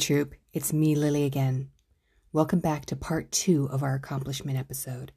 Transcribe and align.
Hey, 0.00 0.06
Troop, 0.06 0.34
it's 0.54 0.72
me, 0.72 0.94
Lily, 0.94 1.24
again. 1.24 1.68
Welcome 2.32 2.60
back 2.60 2.86
to 2.86 2.96
part 2.96 3.30
two 3.30 3.68
of 3.70 3.82
our 3.82 3.94
accomplishment 3.94 4.56
episode. 4.56 5.12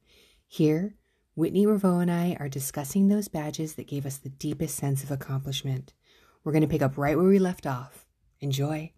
Here, 0.46 0.98
Whitney 1.36 1.66
Reveau 1.66 2.02
and 2.02 2.12
I 2.12 2.36
are 2.38 2.50
discussing 2.50 3.08
those 3.08 3.30
badges 3.30 3.76
that 3.76 3.88
gave 3.88 4.06
us 4.06 4.18
the 4.18 4.28
deepest 4.28 4.76
sense 4.76 5.02
of 5.02 5.10
accomplishment. 5.10 5.94
We're 6.44 6.52
going 6.52 6.64
to 6.64 6.68
pick 6.68 6.82
up 6.82 6.98
right 6.98 7.16
where 7.16 7.30
we 7.30 7.40
left 7.40 7.66
off. 7.66 8.06
Enjoy. 8.42 8.92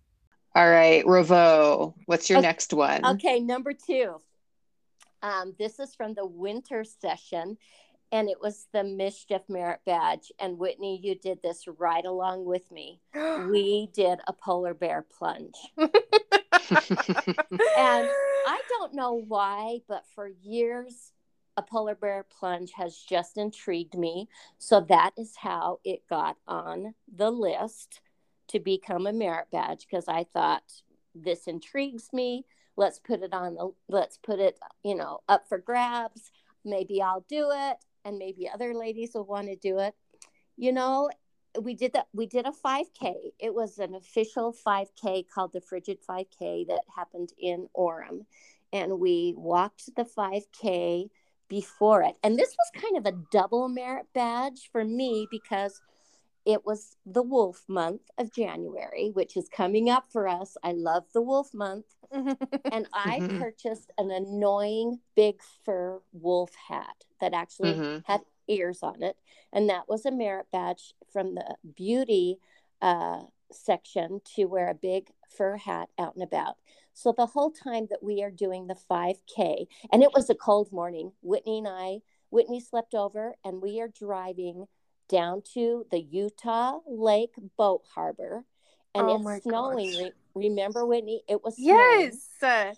All 0.55 0.67
right, 0.67 1.05
Reveau, 1.05 1.93
what's 2.07 2.31
your 2.31 2.39
Okay. 2.39 2.47
next 2.47 2.73
one? 2.73 3.05
Okay, 3.05 3.39
number 3.39 3.73
two. 3.73 4.15
Um, 5.21 5.53
this 5.59 5.79
is 5.79 5.93
from 5.93 6.15
the 6.15 6.25
winter 6.25 6.83
session, 6.83 7.57
and 8.11 8.29
it 8.29 8.39
was 8.41 8.67
the 8.71 8.83
Mischief 8.83 9.41
Merit 9.49 9.79
Badge. 9.85 10.31
And 10.39 10.57
Whitney, 10.57 10.99
you 11.03 11.15
did 11.15 11.41
this 11.41 11.65
right 11.67 12.05
along 12.05 12.45
with 12.45 12.71
me. 12.71 13.01
We 13.49 13.89
did 13.93 14.19
a 14.27 14.33
polar 14.33 14.73
bear 14.73 15.05
plunge. 15.17 15.55
And 17.77 18.09
I 18.47 18.61
don't 18.69 18.95
know 18.95 19.13
why, 19.13 19.81
but 19.87 20.03
for 20.15 20.27
years, 20.27 21.11
a 21.57 21.61
polar 21.61 21.95
bear 21.95 22.25
plunge 22.39 22.71
has 22.75 22.97
just 22.97 23.37
intrigued 23.37 23.95
me. 23.95 24.29
So 24.57 24.81
that 24.81 25.11
is 25.17 25.35
how 25.37 25.79
it 25.83 26.07
got 26.09 26.37
on 26.47 26.95
the 27.13 27.31
list 27.31 28.01
to 28.47 28.59
become 28.59 29.05
a 29.05 29.13
merit 29.13 29.47
badge 29.51 29.85
because 29.89 30.07
I 30.07 30.25
thought 30.33 30.63
this 31.13 31.47
intrigues 31.47 32.09
me. 32.13 32.45
Let's 32.77 32.99
put 32.99 33.21
it 33.21 33.33
on 33.33 33.55
the 33.55 33.71
let's 33.87 34.17
put 34.17 34.39
it, 34.39 34.59
you 34.83 34.95
know, 34.95 35.19
up 35.29 35.47
for 35.47 35.57
grabs. 35.57 36.31
Maybe 36.63 37.01
I'll 37.01 37.25
do 37.29 37.51
it 37.51 37.77
and 38.05 38.17
maybe 38.17 38.47
other 38.49 38.73
ladies 38.73 39.11
will 39.15 39.25
want 39.25 39.47
to 39.47 39.55
do 39.55 39.79
it. 39.79 39.95
You 40.57 40.71
know, 40.71 41.09
we 41.61 41.73
did 41.73 41.93
that 41.93 42.07
we 42.13 42.25
did 42.27 42.45
a 42.45 42.51
5k 42.51 43.13
it 43.39 43.53
was 43.53 43.79
an 43.79 43.95
official 43.95 44.53
5k 44.53 45.25
called 45.33 45.53
the 45.53 45.61
frigid 45.61 45.99
5k 46.07 46.67
that 46.67 46.81
happened 46.95 47.31
in 47.37 47.67
orem. 47.75 48.25
And 48.73 48.99
we 48.99 49.33
walked 49.37 49.95
the 49.95 50.03
5k 50.05 51.09
before 51.47 52.03
it. 52.03 52.17
And 52.23 52.37
this 52.37 52.55
was 52.57 52.81
kind 52.83 52.97
of 52.97 53.05
a 53.05 53.17
double 53.31 53.69
merit 53.69 54.07
badge 54.13 54.69
for 54.71 54.83
me 54.83 55.27
because 55.31 55.81
it 56.45 56.65
was 56.65 56.97
the 57.05 57.23
wolf 57.23 57.63
month 57.67 58.01
of 58.19 58.31
january 58.31 59.09
which 59.13 59.35
is 59.37 59.49
coming 59.49 59.89
up 59.89 60.05
for 60.11 60.27
us. 60.27 60.57
I 60.63 60.73
love 60.73 61.05
the 61.13 61.21
wolf 61.21 61.53
month. 61.53 61.85
And 62.71 62.87
i 62.93 63.19
Mhm. 63.21 63.39
purchased 63.39 63.91
an 63.97 64.11
annoying 64.11 64.99
big 65.15 65.41
fur 65.63 66.01
wolf 66.13 66.53
hat 66.55 67.05
that 67.19 67.33
actually 67.33 67.73
Mhm. 67.73 68.03
had 68.05 68.21
ears 68.47 68.83
on 68.83 69.01
it 69.01 69.17
and 69.51 69.69
that 69.69 69.87
was 69.89 70.05
a 70.05 70.11
merit 70.11 70.47
badge 70.51 70.93
from 71.11 71.35
the 71.35 71.57
beauty 71.75 72.39
uh, 72.81 73.23
section 73.51 74.21
to 74.35 74.45
wear 74.45 74.69
a 74.69 74.75
big 74.75 75.11
fur 75.29 75.57
hat 75.57 75.89
out 75.97 76.13
and 76.15 76.23
about 76.23 76.57
so 76.93 77.11
the 77.11 77.25
whole 77.27 77.51
time 77.51 77.87
that 77.89 78.03
we 78.03 78.21
are 78.23 78.31
doing 78.31 78.67
the 78.67 78.75
5k 78.75 79.67
and 79.91 80.03
it 80.03 80.13
was 80.13 80.29
a 80.29 80.35
cold 80.35 80.71
morning 80.71 81.11
whitney 81.21 81.57
and 81.59 81.67
i 81.67 81.99
whitney 82.29 82.59
slept 82.59 82.93
over 82.93 83.35
and 83.43 83.61
we 83.61 83.79
are 83.79 83.87
driving 83.87 84.67
down 85.07 85.41
to 85.41 85.85
the 85.91 85.99
utah 86.01 86.79
lake 86.87 87.33
boat 87.57 87.83
harbor 87.93 88.45
and 88.93 89.09
Oh 89.09 89.15
it's 89.29 89.43
snowing. 89.43 89.95
Re- 89.97 90.13
remember 90.33 90.85
whitney 90.85 91.21
it 91.27 91.43
was 91.43 91.55
snowing 91.55 92.11
yes. 92.41 92.73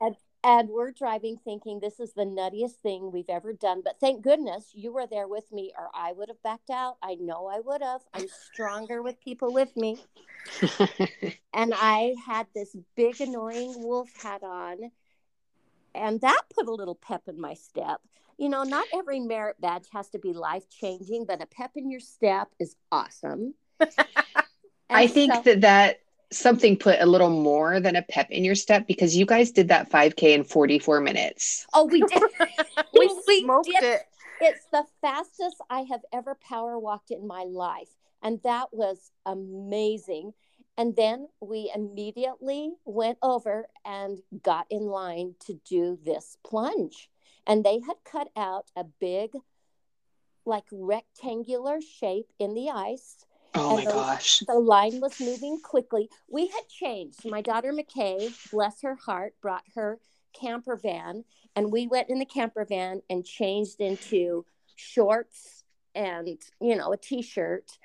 and 0.00 0.16
we're 0.44 0.92
driving 0.92 1.38
thinking 1.44 1.80
this 1.80 2.00
is 2.00 2.12
the 2.12 2.24
nuttiest 2.24 2.76
thing 2.82 3.12
we've 3.12 3.28
ever 3.28 3.52
done. 3.52 3.82
But 3.84 4.00
thank 4.00 4.22
goodness 4.22 4.70
you 4.72 4.92
were 4.92 5.06
there 5.06 5.28
with 5.28 5.50
me, 5.52 5.72
or 5.76 5.90
I 5.94 6.12
would 6.12 6.28
have 6.28 6.42
backed 6.42 6.70
out. 6.70 6.96
I 7.02 7.16
know 7.16 7.46
I 7.46 7.60
would 7.60 7.82
have. 7.82 8.02
I'm 8.14 8.26
stronger 8.28 9.02
with 9.02 9.20
people 9.20 9.52
with 9.52 9.76
me. 9.76 9.98
And 11.52 11.74
I 11.76 12.14
had 12.24 12.46
this 12.54 12.76
big, 12.96 13.20
annoying 13.20 13.74
wolf 13.82 14.10
hat 14.22 14.42
on. 14.42 14.90
And 15.94 16.20
that 16.20 16.42
put 16.54 16.68
a 16.68 16.72
little 16.72 16.94
pep 16.94 17.22
in 17.26 17.40
my 17.40 17.54
step. 17.54 18.00
You 18.38 18.48
know, 18.48 18.62
not 18.62 18.86
every 18.94 19.20
merit 19.20 19.60
badge 19.60 19.86
has 19.92 20.08
to 20.10 20.18
be 20.18 20.32
life 20.32 20.70
changing, 20.70 21.26
but 21.26 21.42
a 21.42 21.46
pep 21.46 21.72
in 21.74 21.90
your 21.90 22.00
step 22.00 22.48
is 22.58 22.76
awesome. 22.92 23.54
I 24.90 25.08
think 25.08 25.34
so- 25.34 25.42
that 25.42 25.60
that 25.60 26.00
something 26.32 26.76
put 26.76 27.00
a 27.00 27.06
little 27.06 27.30
more 27.30 27.80
than 27.80 27.96
a 27.96 28.02
pep 28.02 28.30
in 28.30 28.44
your 28.44 28.54
step 28.54 28.86
because 28.86 29.16
you 29.16 29.26
guys 29.26 29.50
did 29.50 29.68
that 29.68 29.90
5K 29.90 30.34
in 30.34 30.44
44 30.44 31.00
minutes. 31.00 31.66
Oh, 31.74 31.86
we 31.86 32.00
did. 32.02 32.22
we 32.98 33.10
We 33.26 33.42
smoked 33.42 33.66
did. 33.66 33.82
it. 33.82 34.00
it's 34.40 34.64
the 34.72 34.84
fastest 35.00 35.56
I 35.68 35.80
have 35.90 36.02
ever 36.12 36.36
power 36.48 36.78
walked 36.78 37.10
in 37.10 37.26
my 37.26 37.44
life. 37.44 37.88
And 38.22 38.40
that 38.44 38.68
was 38.72 39.10
amazing. 39.26 40.32
And 40.76 40.94
then 40.96 41.28
we 41.40 41.70
immediately 41.74 42.72
went 42.84 43.18
over 43.22 43.66
and 43.84 44.18
got 44.42 44.66
in 44.70 44.82
line 44.86 45.34
to 45.46 45.60
do 45.68 45.98
this 46.04 46.36
plunge. 46.44 47.10
And 47.46 47.64
they 47.64 47.80
had 47.80 47.96
cut 48.04 48.28
out 48.36 48.70
a 48.76 48.84
big, 48.84 49.32
like 50.46 50.64
rectangular 50.70 51.80
shape 51.80 52.26
in 52.38 52.54
the 52.54 52.70
ice. 52.70 53.16
Oh 53.54 53.76
And 53.76 53.84
my 53.84 53.90
the- 53.90 53.96
gosh. 53.96 54.38
The 54.46 54.54
line 54.54 55.00
was 55.00 55.20
moving 55.20 55.60
quickly. 55.60 56.08
We 56.28 56.46
had 56.48 56.68
changed. 56.68 57.28
My 57.28 57.40
daughter 57.40 57.72
McKay, 57.72 58.32
bless 58.50 58.82
her 58.82 58.94
heart, 58.94 59.34
brought 59.40 59.64
her 59.74 59.98
camper 60.32 60.76
van, 60.76 61.24
and 61.56 61.72
we 61.72 61.86
went 61.88 62.10
in 62.10 62.18
the 62.18 62.24
camper 62.24 62.64
van 62.64 63.02
and 63.10 63.24
changed 63.24 63.80
into 63.80 64.44
shorts 64.76 65.64
and 65.94 66.28
you 66.60 66.76
know 66.76 66.92
a 66.92 66.96
t-shirt. 66.96 67.78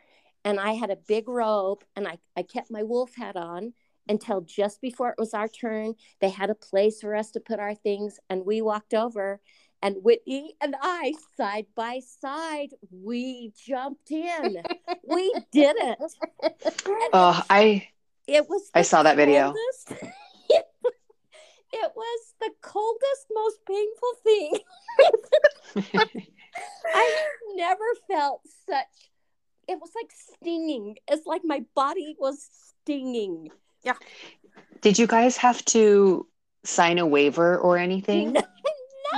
And 0.44 0.60
I 0.60 0.74
had 0.74 0.92
a 0.92 0.96
big 0.96 1.28
robe, 1.28 1.84
and 1.96 2.08
I 2.08 2.20
I 2.38 2.44
kept 2.44 2.70
my 2.70 2.84
wolf 2.84 3.16
hat 3.16 3.36
on 3.36 3.74
until 4.08 4.42
just 4.42 4.80
before 4.82 5.10
it 5.10 5.16
was 5.18 5.34
our 5.34 5.48
turn. 5.48 5.96
They 6.22 6.30
had 6.30 6.52
a 6.52 6.56
place 6.56 7.02
for 7.02 7.16
us 7.16 7.32
to 7.32 7.40
put 7.40 7.60
our 7.60 7.74
things, 7.74 8.20
and 8.30 8.46
we 8.46 8.62
walked 8.62 8.94
over. 8.94 9.42
And 9.86 9.98
Whitney 10.04 10.56
and 10.62 10.76
I, 10.82 11.14
side 11.38 11.68
by 11.76 12.00
side, 12.00 12.70
we 12.92 13.54
jumped 13.68 14.10
in. 14.10 14.64
we 15.08 15.32
did 15.52 15.76
it. 15.78 16.00
And 16.42 17.10
Oh, 17.14 17.40
I 17.52 17.88
it 18.28 18.50
was 18.50 18.72
I 18.74 18.82
saw 18.82 19.04
that 19.04 19.16
video. 19.16 19.54
coldest- 19.54 20.04
it 21.72 21.92
was 21.96 22.34
the 22.40 22.50
coldest 22.62 23.28
most 23.34 23.60
painful 23.68 24.14
thing 24.24 24.54
I've 26.96 27.56
never 27.56 27.84
felt 28.10 28.42
such 28.68 28.86
it 29.68 29.78
was 29.80 29.92
like 29.96 30.12
stinging 30.12 30.96
it's 31.12 31.26
like 31.28 31.42
my 31.44 31.64
body 31.76 32.16
was 32.18 32.48
stinging 32.84 33.50
Yeah. 33.84 33.96
did 34.82 34.98
you 34.98 35.06
guys 35.06 35.36
have 35.38 35.64
to 35.66 36.28
sign 36.64 36.98
a 36.98 37.06
waiver 37.06 37.58
or 37.60 37.78
anything? 37.78 38.34
No. 38.34 38.42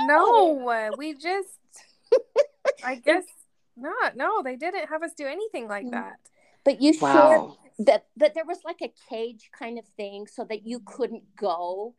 No, 0.08 0.94
we 0.96 1.14
just. 1.14 1.58
I 2.84 2.96
guess 2.96 3.24
not. 3.76 4.16
No, 4.16 4.42
they 4.42 4.56
didn't 4.56 4.88
have 4.88 5.02
us 5.02 5.12
do 5.14 5.26
anything 5.26 5.66
Mm. 5.66 5.68
like 5.76 5.90
that. 5.90 6.16
but 6.64 6.80
you 6.82 6.92
sure 6.92 7.56
that 7.78 8.06
that 8.16 8.34
there 8.34 8.44
was 8.44 8.58
like 8.64 8.80
a 8.82 8.92
cage 9.08 9.50
kind 9.56 9.78
of 9.78 9.86
thing 9.96 10.26
so 10.26 10.44
that 10.44 10.66
you 10.66 10.80
couldn't 10.80 11.24
go 11.36 11.94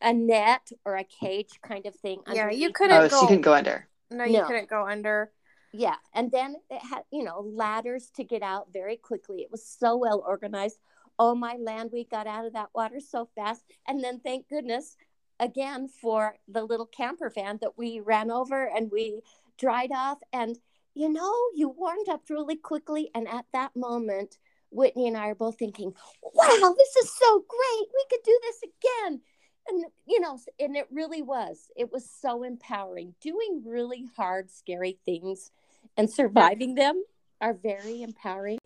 a 0.00 0.12
net 0.12 0.70
or 0.84 0.96
a 0.96 1.04
cage 1.04 1.60
kind 1.62 1.86
of 1.86 1.94
thing 1.96 2.20
Yeah, 2.32 2.50
you 2.50 2.72
couldn't 2.72 2.96
Oh, 2.96 3.08
go. 3.08 3.16
so 3.16 3.20
you 3.22 3.26
couldn't 3.28 3.42
go 3.42 3.54
under. 3.54 3.88
No, 4.10 4.24
you 4.24 4.38
No. 4.40 4.46
couldn't 4.46 4.68
go 4.68 4.86
under. 4.86 5.30
Yeah, 5.72 5.96
and 6.14 6.30
then 6.30 6.56
it 6.70 6.82
had 6.90 7.02
you 7.10 7.24
know 7.24 7.40
ladders 7.40 8.10
to 8.16 8.24
get 8.24 8.42
out 8.42 8.68
very 8.72 8.96
quickly. 8.96 9.38
It 9.42 9.50
was 9.50 9.64
so 9.66 9.96
well 9.96 10.22
organized. 10.26 10.78
Oh 11.18 11.34
my 11.34 11.56
land, 11.56 11.90
we 11.92 12.04
got 12.04 12.26
out 12.26 12.46
of 12.46 12.52
that 12.54 12.70
water 12.74 13.00
so 13.00 13.28
fast. 13.34 13.62
And 13.86 14.02
then 14.04 14.20
thank 14.20 14.48
goodness 14.48 14.96
again 15.42 15.88
for 15.88 16.36
the 16.48 16.64
little 16.64 16.86
camper 16.86 17.30
van 17.34 17.58
that 17.60 17.76
we 17.76 18.00
ran 18.00 18.30
over 18.30 18.64
and 18.64 18.90
we 18.90 19.20
dried 19.58 19.90
off. 19.92 20.18
And 20.32 20.56
you 20.94 21.08
know, 21.10 21.34
you 21.54 21.68
warmed 21.68 22.08
up 22.08 22.22
really 22.30 22.56
quickly. 22.56 23.10
And 23.14 23.26
at 23.28 23.46
that 23.52 23.74
moment, 23.74 24.38
Whitney 24.70 25.08
and 25.08 25.16
I 25.16 25.28
are 25.28 25.34
both 25.34 25.58
thinking, 25.58 25.92
wow, 26.22 26.74
this 26.78 26.96
is 26.96 27.12
so 27.14 27.44
great. 27.48 27.88
We 27.94 28.04
could 28.10 28.24
do 28.24 28.38
this 28.42 28.62
again. 28.62 29.20
And 29.68 29.84
you 30.06 30.20
know, 30.20 30.38
and 30.58 30.76
it 30.76 30.86
really 30.90 31.22
was. 31.22 31.70
It 31.76 31.92
was 31.92 32.08
so 32.08 32.42
empowering. 32.42 33.14
Doing 33.20 33.62
really 33.66 34.06
hard, 34.16 34.50
scary 34.50 34.98
things 35.04 35.50
and 35.96 36.10
surviving 36.10 36.74
them 36.74 37.02
are 37.42 37.52
very 37.52 38.02
empowering. 38.02 38.58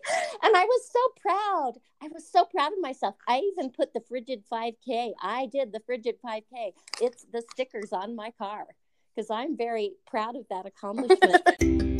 And 0.43 0.55
I 0.55 0.63
was 0.63 0.89
so 0.91 0.99
proud. 1.19 1.73
I 2.01 2.07
was 2.09 2.29
so 2.31 2.45
proud 2.45 2.71
of 2.71 2.79
myself. 2.79 3.15
I 3.27 3.39
even 3.39 3.71
put 3.71 3.93
the 3.93 4.01
Frigid 4.07 4.43
5K. 4.49 5.13
I 5.21 5.47
did 5.47 5.73
the 5.73 5.81
Frigid 5.85 6.15
5K. 6.23 6.73
It's 7.01 7.25
the 7.33 7.43
stickers 7.51 7.91
on 7.91 8.15
my 8.15 8.31
car 8.37 8.67
because 9.15 9.29
I'm 9.31 9.57
very 9.57 9.93
proud 10.05 10.35
of 10.35 10.45
that 10.49 10.67
accomplishment. 10.67 11.41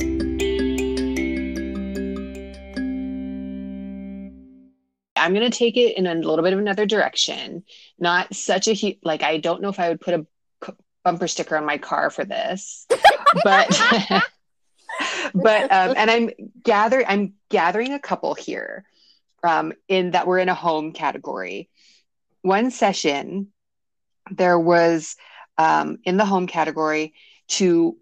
I'm 5.16 5.34
going 5.34 5.50
to 5.50 5.58
take 5.58 5.76
it 5.76 5.98
in 5.98 6.06
a 6.06 6.14
little 6.14 6.44
bit 6.44 6.52
of 6.52 6.60
another 6.60 6.86
direction. 6.86 7.64
Not 7.98 8.34
such 8.34 8.68
a 8.68 8.72
huge, 8.72 8.98
like, 9.02 9.24
I 9.24 9.38
don't 9.38 9.60
know 9.60 9.68
if 9.68 9.80
I 9.80 9.88
would 9.88 10.00
put 10.00 10.14
a 10.14 10.26
bumper 11.04 11.26
sticker 11.26 11.56
on 11.56 11.66
my 11.66 11.76
car 11.76 12.08
for 12.10 12.24
this, 12.24 12.86
but, 13.44 13.68
but, 15.34 15.72
um, 15.72 15.94
and 15.96 16.10
I'm 16.10 16.30
gathering, 16.62 17.06
I'm 17.08 17.34
gathering 17.50 17.92
a 17.92 17.98
couple 17.98 18.34
here, 18.34 18.84
um, 19.42 19.72
in 19.88 20.12
that 20.12 20.26
we're 20.26 20.38
in 20.38 20.48
a 20.48 20.54
home 20.54 20.92
category. 20.92 21.68
one 22.42 22.70
session, 22.70 23.48
there 24.30 24.58
was 24.58 25.16
um, 25.56 25.98
in 26.04 26.16
the 26.16 26.24
home 26.24 26.46
category 26.46 27.14
to 27.48 27.96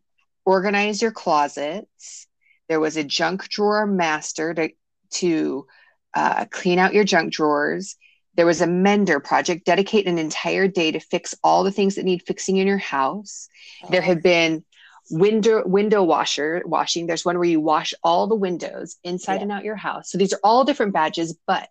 organize 0.44 1.02
your 1.02 1.12
closets. 1.12 2.26
There 2.68 2.80
was 2.80 2.96
a 2.96 3.04
junk 3.04 3.48
drawer 3.48 3.86
master 3.86 4.54
to 4.54 4.70
to 5.12 5.66
uh, 6.14 6.46
clean 6.50 6.78
out 6.78 6.94
your 6.94 7.04
junk 7.04 7.32
drawers. 7.32 7.96
There 8.34 8.46
was 8.46 8.60
a 8.60 8.66
mender 8.66 9.18
project, 9.20 9.64
dedicate 9.64 10.06
an 10.06 10.18
entire 10.18 10.68
day 10.68 10.92
to 10.92 11.00
fix 11.00 11.34
all 11.42 11.64
the 11.64 11.70
things 11.70 11.94
that 11.94 12.04
need 12.04 12.22
fixing 12.26 12.58
in 12.58 12.66
your 12.66 12.76
house. 12.76 13.48
There 13.88 14.02
have 14.02 14.22
been 14.22 14.64
window 15.10 15.62
window 15.66 16.02
washer 16.02 16.62
washing. 16.66 17.06
There's 17.06 17.24
one 17.24 17.38
where 17.38 17.48
you 17.48 17.60
wash 17.60 17.94
all 18.02 18.26
the 18.26 18.34
windows 18.34 18.96
inside 19.04 19.36
Yeah. 19.36 19.42
and 19.42 19.52
out 19.52 19.64
your 19.64 19.76
house. 19.76 20.10
So 20.10 20.18
these 20.18 20.32
are 20.32 20.40
all 20.42 20.64
different 20.64 20.92
badges, 20.92 21.36
but 21.46 21.68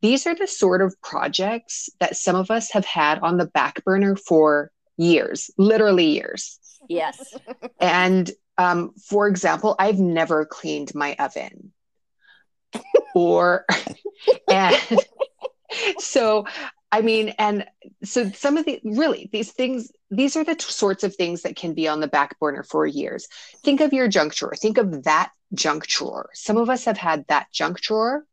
these 0.00 0.26
are 0.26 0.34
the 0.34 0.46
sort 0.46 0.80
of 0.80 0.94
projects 1.02 1.90
that 2.00 2.16
some 2.16 2.36
of 2.36 2.50
us 2.50 2.70
have 2.72 2.84
had 2.84 3.18
on 3.18 3.36
the 3.36 3.46
back 3.46 3.84
burner 3.84 4.14
for 4.16 4.70
years, 4.96 5.50
literally 5.58 6.06
years. 6.06 6.58
Yes. 6.88 7.34
And 7.80 8.30
um, 8.56 8.92
for 9.08 9.28
example, 9.28 9.76
I've 9.78 9.98
never 10.00 10.44
cleaned 10.44 10.94
my 10.94 11.14
oven. 11.18 11.72
or, 13.14 13.64
and 14.50 14.76
so, 15.98 16.46
I 16.90 17.02
mean, 17.02 17.30
and 17.38 17.66
so 18.04 18.30
some 18.30 18.56
of 18.56 18.64
the 18.64 18.80
really 18.84 19.28
these 19.32 19.52
things, 19.52 19.90
these 20.10 20.36
are 20.36 20.44
the 20.44 20.54
t- 20.54 20.64
sorts 20.68 21.04
of 21.04 21.14
things 21.14 21.42
that 21.42 21.56
can 21.56 21.74
be 21.74 21.88
on 21.88 22.00
the 22.00 22.08
back 22.08 22.38
burner 22.38 22.62
for 22.62 22.86
years. 22.86 23.28
Think 23.62 23.80
of 23.80 23.92
your 23.92 24.08
junk 24.08 24.34
drawer. 24.34 24.54
Think 24.54 24.78
of 24.78 25.04
that 25.04 25.30
junk 25.54 25.86
drawer. 25.86 26.30
Some 26.34 26.56
of 26.56 26.70
us 26.70 26.84
have 26.84 26.98
had 26.98 27.26
that 27.28 27.52
junk 27.52 27.80
drawer 27.80 28.24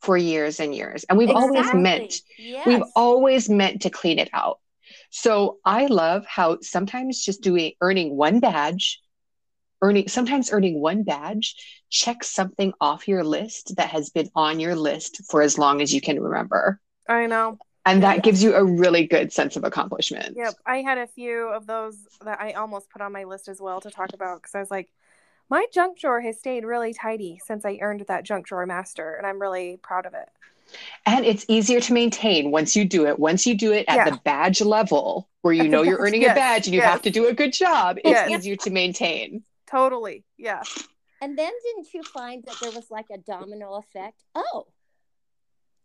for 0.00 0.16
years 0.16 0.60
and 0.60 0.74
years, 0.74 1.04
and 1.04 1.18
we've 1.18 1.30
always 1.30 1.72
meant 1.74 2.14
Yes. 2.38 2.66
we've 2.66 2.82
always 2.96 3.48
meant 3.48 3.82
to 3.82 3.90
clean 3.90 4.18
it 4.18 4.30
out. 4.32 4.58
So 5.10 5.58
I 5.64 5.86
love 5.86 6.24
how 6.26 6.58
sometimes 6.62 7.22
just 7.22 7.42
doing 7.42 7.72
earning 7.80 8.16
one 8.16 8.40
badge, 8.40 9.00
earning 9.82 10.08
sometimes 10.08 10.52
earning 10.52 10.80
one 10.80 11.02
badge, 11.02 11.54
check 11.90 12.24
something 12.24 12.72
off 12.80 13.08
your 13.08 13.24
list 13.24 13.76
that 13.76 13.90
has 13.90 14.10
been 14.10 14.30
on 14.34 14.58
your 14.60 14.74
list 14.74 15.22
for 15.28 15.42
as 15.42 15.58
long 15.58 15.82
as 15.82 15.92
you 15.92 16.00
can 16.00 16.20
remember. 16.20 16.80
I 17.08 17.26
know. 17.26 17.58
And 17.86 18.02
that 18.02 18.22
gives 18.22 18.42
you 18.42 18.54
a 18.54 18.64
really 18.64 19.06
good 19.06 19.32
sense 19.32 19.56
of 19.56 19.64
accomplishment. 19.64 20.36
Yep. 20.36 20.54
I 20.66 20.78
had 20.78 20.98
a 20.98 21.06
few 21.06 21.48
of 21.48 21.66
those 21.66 21.96
that 22.24 22.40
I 22.40 22.52
almost 22.52 22.90
put 22.90 23.00
on 23.00 23.12
my 23.12 23.24
list 23.24 23.48
as 23.48 23.60
well 23.60 23.80
to 23.80 23.90
talk 23.90 24.12
about 24.12 24.42
because 24.42 24.54
I 24.54 24.60
was 24.60 24.70
like, 24.70 24.90
my 25.48 25.66
junk 25.72 25.98
drawer 25.98 26.20
has 26.20 26.38
stayed 26.38 26.64
really 26.64 26.92
tidy 26.94 27.40
since 27.44 27.64
I 27.64 27.78
earned 27.80 28.04
that 28.06 28.24
junk 28.24 28.46
drawer 28.46 28.66
master, 28.66 29.14
and 29.14 29.26
I'm 29.26 29.40
really 29.40 29.78
proud 29.82 30.06
of 30.06 30.14
it. 30.14 30.28
And 31.04 31.24
it's 31.24 31.44
easier 31.48 31.80
to 31.80 31.92
maintain 31.92 32.52
once 32.52 32.76
you 32.76 32.84
do 32.84 33.06
it. 33.06 33.18
Once 33.18 33.46
you 33.46 33.56
do 33.56 33.72
it 33.72 33.86
at 33.88 33.96
Yeah. 33.96 34.10
the 34.10 34.20
badge 34.24 34.60
level 34.60 35.28
where 35.40 35.52
you 35.52 35.66
know 35.66 35.82
you're 35.82 35.98
earning 35.98 36.22
yes, 36.22 36.32
a 36.32 36.34
badge 36.34 36.66
and 36.66 36.74
you 36.74 36.80
yes. 36.80 36.90
have 36.90 37.02
to 37.02 37.10
do 37.10 37.26
a 37.26 37.34
good 37.34 37.52
job, 37.52 37.96
it's 37.98 38.08
Yes. 38.10 38.30
easier 38.30 38.56
to 38.56 38.70
maintain. 38.70 39.42
Totally. 39.66 40.24
Yeah. 40.36 40.62
And 41.20 41.36
then 41.36 41.52
didn't 41.64 41.92
you 41.92 42.02
find 42.04 42.44
that 42.44 42.56
there 42.60 42.70
was 42.70 42.90
like 42.90 43.06
a 43.10 43.18
domino 43.18 43.74
effect? 43.74 44.22
Oh, 44.34 44.68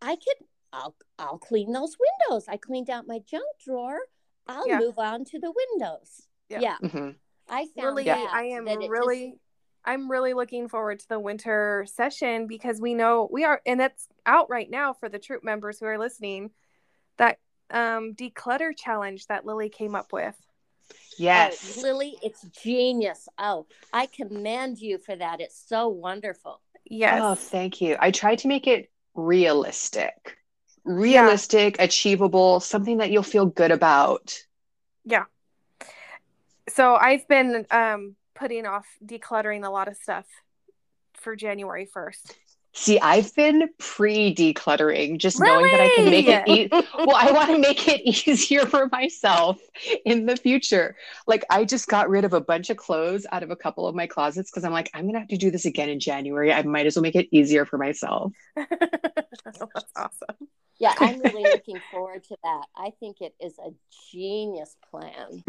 I 0.00 0.14
could 0.14 0.46
I'll 0.72 0.94
I'll 1.18 1.38
clean 1.38 1.72
those 1.72 1.96
windows. 1.98 2.46
I 2.48 2.56
cleaned 2.56 2.90
out 2.90 3.06
my 3.06 3.20
junk 3.20 3.44
drawer. 3.64 3.98
I'll 4.46 4.68
Yeah. 4.68 4.78
move 4.78 4.98
on 4.98 5.24
to 5.26 5.38
the 5.38 5.52
windows. 5.52 6.28
Yeah. 6.48 6.60
Yeah. 6.60 6.76
Mhm. 6.82 7.16
I 7.48 7.66
found 7.76 7.86
Really, 7.86 8.04
that, 8.04 8.30
I 8.32 8.44
am 8.46 8.64
that 8.66 8.78
really 8.88 9.30
just- 9.30 9.40
I'm 9.84 10.10
really 10.10 10.34
looking 10.34 10.68
forward 10.68 10.98
to 11.00 11.08
the 11.08 11.20
winter 11.20 11.86
session 11.88 12.48
because 12.48 12.80
we 12.80 12.94
know 12.94 13.28
we 13.30 13.44
are 13.44 13.62
and 13.64 13.78
that's 13.78 14.08
out 14.26 14.50
right 14.50 14.68
now 14.68 14.92
for 14.92 15.08
the 15.08 15.18
troop 15.20 15.44
members 15.44 15.78
who 15.78 15.86
are 15.86 15.98
listening 15.98 16.50
that 17.18 17.38
um 17.70 18.14
declutter 18.14 18.76
challenge 18.76 19.26
that 19.28 19.46
Lily 19.46 19.68
came 19.68 19.94
up 19.94 20.12
with. 20.12 20.36
Yes. 21.18 21.78
Oh, 21.78 21.82
Lily, 21.82 22.16
it's 22.22 22.42
genius. 22.62 23.28
Oh, 23.38 23.66
I 23.92 24.06
commend 24.06 24.78
you 24.78 24.98
for 24.98 25.16
that. 25.16 25.40
It's 25.40 25.58
so 25.68 25.88
wonderful. 25.88 26.60
Yes. 26.84 27.20
Oh, 27.22 27.34
thank 27.34 27.80
you. 27.80 27.96
I 27.98 28.10
tried 28.10 28.40
to 28.40 28.48
make 28.48 28.66
it 28.66 28.90
realistic, 29.14 30.36
realistic, 30.86 31.76
achievable, 31.78 32.60
something 32.60 32.98
that 32.98 33.10
you'll 33.10 33.22
feel 33.22 33.46
good 33.46 33.70
about. 33.70 34.38
Yeah. 35.04 35.24
So 36.68 36.94
I've 36.94 37.26
been 37.28 37.66
um 37.70 38.16
putting 38.34 38.66
off 38.66 38.86
decluttering 39.04 39.66
a 39.66 39.70
lot 39.70 39.88
of 39.88 39.96
stuff 39.96 40.26
for 41.14 41.36
January 41.36 41.88
1st. 41.94 42.34
See, 42.78 43.00
I've 43.00 43.34
been 43.34 43.70
pre 43.78 44.34
decluttering, 44.34 45.16
just 45.16 45.40
knowing 45.40 45.64
that 45.64 45.80
I 45.80 45.88
can 45.88 46.10
make 46.10 46.26
it. 46.28 46.46
E- 46.46 46.68
well, 46.70 47.16
I 47.16 47.32
want 47.32 47.48
to 47.48 47.58
make 47.58 47.88
it 47.88 48.02
easier 48.28 48.66
for 48.66 48.86
myself 48.92 49.58
in 50.04 50.26
the 50.26 50.36
future. 50.36 50.94
Like, 51.26 51.42
I 51.48 51.64
just 51.64 51.88
got 51.88 52.10
rid 52.10 52.26
of 52.26 52.34
a 52.34 52.40
bunch 52.40 52.68
of 52.68 52.76
clothes 52.76 53.26
out 53.32 53.42
of 53.42 53.50
a 53.50 53.56
couple 53.56 53.86
of 53.86 53.94
my 53.94 54.06
closets 54.06 54.50
because 54.50 54.62
I'm 54.62 54.72
like, 54.72 54.90
I'm 54.92 55.04
going 55.04 55.14
to 55.14 55.20
have 55.20 55.28
to 55.28 55.38
do 55.38 55.50
this 55.50 55.64
again 55.64 55.88
in 55.88 56.00
January. 56.00 56.52
I 56.52 56.62
might 56.64 56.84
as 56.84 56.96
well 56.96 57.02
make 57.02 57.16
it 57.16 57.28
easier 57.30 57.64
for 57.64 57.78
myself. 57.78 58.34
That's 58.56 59.62
awesome. 59.96 60.48
Yeah, 60.78 60.92
I'm 60.98 61.20
really 61.20 61.42
looking 61.42 61.80
forward 61.90 62.24
to 62.24 62.36
that. 62.42 62.64
I 62.76 62.92
think 63.00 63.20
it 63.20 63.34
is 63.40 63.58
a 63.58 63.70
genius 64.10 64.76
plan. 64.90 65.42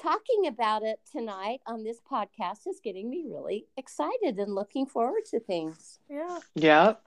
Talking 0.00 0.46
about 0.48 0.82
it 0.82 0.98
tonight 1.10 1.60
on 1.66 1.84
this 1.84 1.98
podcast 2.10 2.66
is 2.66 2.80
getting 2.82 3.08
me 3.08 3.24
really 3.26 3.66
excited 3.76 4.38
and 4.38 4.54
looking 4.54 4.86
forward 4.86 5.24
to 5.30 5.38
things. 5.38 6.00
Yeah. 6.10 6.38
Yep. 6.56 7.02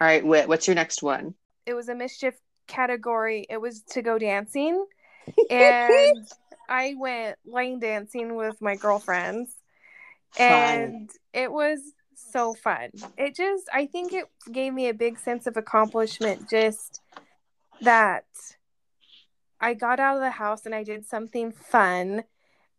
All 0.00 0.06
right, 0.06 0.24
Whit, 0.24 0.48
what's 0.48 0.66
your 0.66 0.74
next 0.74 1.02
one? 1.02 1.34
It 1.66 1.74
was 1.74 1.88
a 1.88 1.94
mischief 1.94 2.34
category. 2.66 3.46
It 3.48 3.60
was 3.60 3.82
to 3.90 4.02
go 4.02 4.18
dancing. 4.18 4.84
And 5.50 6.28
I 6.68 6.94
went 6.98 7.36
line 7.46 7.78
dancing 7.78 8.34
with 8.34 8.60
my 8.60 8.76
girlfriends. 8.76 9.54
And 10.38 11.10
it 11.32 11.50
was 11.50 11.80
so 12.18 12.54
fun. 12.54 12.90
It 13.16 13.34
just, 13.34 13.68
I 13.72 13.86
think 13.86 14.12
it 14.12 14.26
gave 14.50 14.72
me 14.72 14.88
a 14.88 14.94
big 14.94 15.18
sense 15.18 15.46
of 15.46 15.56
accomplishment 15.56 16.48
just 16.50 17.00
that 17.80 18.24
I 19.60 19.74
got 19.74 20.00
out 20.00 20.16
of 20.16 20.22
the 20.22 20.30
house 20.30 20.66
and 20.66 20.74
I 20.74 20.84
did 20.84 21.06
something 21.06 21.52
fun 21.52 22.24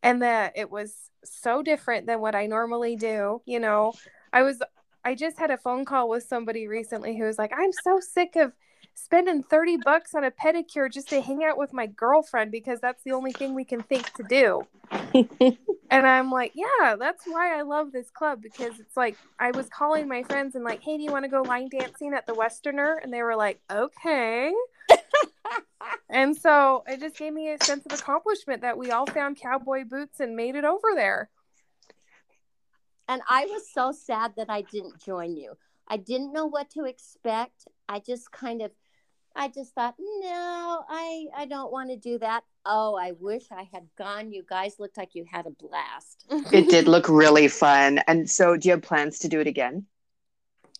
and 0.01 0.21
that 0.21 0.53
it 0.55 0.71
was 0.71 1.09
so 1.23 1.61
different 1.61 2.07
than 2.07 2.21
what 2.21 2.35
I 2.35 2.45
normally 2.45 2.95
do. 2.95 3.41
You 3.45 3.59
know, 3.59 3.93
I 4.31 4.43
was, 4.43 4.61
I 5.03 5.15
just 5.15 5.39
had 5.39 5.51
a 5.51 5.57
phone 5.57 5.85
call 5.85 6.09
with 6.09 6.23
somebody 6.23 6.67
recently 6.67 7.17
who 7.17 7.25
was 7.25 7.37
like, 7.37 7.51
I'm 7.55 7.71
so 7.83 7.99
sick 7.99 8.35
of 8.35 8.53
spending 9.03 9.43
30 9.43 9.77
bucks 9.83 10.13
on 10.13 10.23
a 10.23 10.31
pedicure 10.31 10.91
just 10.91 11.09
to 11.09 11.21
hang 11.21 11.43
out 11.43 11.57
with 11.57 11.73
my 11.73 11.87
girlfriend 11.87 12.51
because 12.51 12.79
that's 12.79 13.03
the 13.03 13.11
only 13.11 13.31
thing 13.31 13.53
we 13.53 13.65
can 13.65 13.81
think 13.83 14.11
to 14.13 14.23
do. 14.23 14.67
And 15.91 16.05
I'm 16.05 16.31
like, 16.31 16.51
yeah, 16.53 16.95
that's 16.97 17.25
why 17.25 17.57
I 17.57 17.63
love 17.63 17.91
this 17.91 18.11
club 18.11 18.41
because 18.43 18.79
it's 18.79 18.95
like 18.95 19.17
I 19.39 19.51
was 19.51 19.67
calling 19.69 20.07
my 20.07 20.21
friends 20.23 20.53
and 20.53 20.63
like, 20.63 20.83
hey, 20.83 20.97
do 20.97 21.03
you 21.03 21.11
want 21.11 21.25
to 21.25 21.29
go 21.29 21.41
line 21.41 21.69
dancing 21.69 22.13
at 22.13 22.27
the 22.27 22.35
Westerner? 22.35 22.99
And 23.01 23.11
they 23.11 23.23
were 23.23 23.35
like, 23.35 23.59
okay. 23.71 24.53
and 26.09 26.37
so 26.37 26.83
it 26.87 26.99
just 26.99 27.17
gave 27.17 27.33
me 27.33 27.49
a 27.51 27.63
sense 27.63 27.85
of 27.87 27.99
accomplishment 27.99 28.61
that 28.61 28.77
we 28.77 28.91
all 28.91 29.07
found 29.07 29.37
cowboy 29.37 29.83
boots 29.83 30.19
and 30.19 30.35
made 30.35 30.55
it 30.55 30.63
over 30.63 30.89
there. 30.93 31.29
And 33.07 33.23
I 33.27 33.45
was 33.45 33.63
so 33.73 33.91
sad 33.91 34.33
that 34.37 34.51
I 34.51 34.61
didn't 34.61 35.01
join 35.03 35.35
you. 35.35 35.57
I 35.87 35.97
didn't 35.97 36.33
know 36.33 36.45
what 36.45 36.69
to 36.71 36.85
expect. 36.85 37.67
I 37.87 37.97
just 37.97 38.31
kind 38.31 38.61
of 38.61 38.69
I 39.39 39.47
just 39.47 39.73
thought, 39.73 39.95
no, 39.99 40.83
I 40.89 41.27
I 41.35 41.45
don't 41.45 41.71
want 41.71 41.89
to 41.91 41.95
do 41.97 42.19
that. 42.19 42.43
Oh, 42.65 42.95
I 42.95 43.13
wish 43.13 43.43
I 43.51 43.69
had 43.71 43.87
gone. 43.97 44.33
You 44.33 44.43
guys 44.47 44.75
looked 44.79 44.97
like 44.97 45.15
you 45.15 45.23
had 45.31 45.45
a 45.47 45.51
blast. 45.51 46.25
It 46.53 46.69
did 46.69 46.87
look 46.89 47.07
really 47.07 47.47
fun. 47.47 47.99
And 47.99 48.29
so, 48.29 48.57
do 48.57 48.67
you 48.67 48.73
have 48.73 48.81
plans 48.81 49.19
to 49.19 49.29
do 49.29 49.39
it 49.39 49.47
again? 49.47 49.85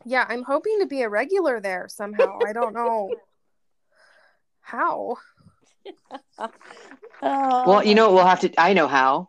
Yeah, 0.06 0.26
I'm 0.28 0.44
hoping 0.44 0.80
to 0.82 0.86
be 0.88 1.02
a 1.04 1.10
regular 1.10 1.60
there 1.62 1.88
somehow. 1.90 2.38
I 2.46 2.52
don't 2.54 2.74
know 2.74 3.12
how. 4.62 5.18
Oh, 7.22 7.64
Well, 7.68 7.84
you 7.84 7.96
know, 7.96 8.14
we'll 8.14 8.26
have 8.26 8.40
to, 8.42 8.54
I 8.62 8.72
know 8.72 8.88
how. 8.88 9.28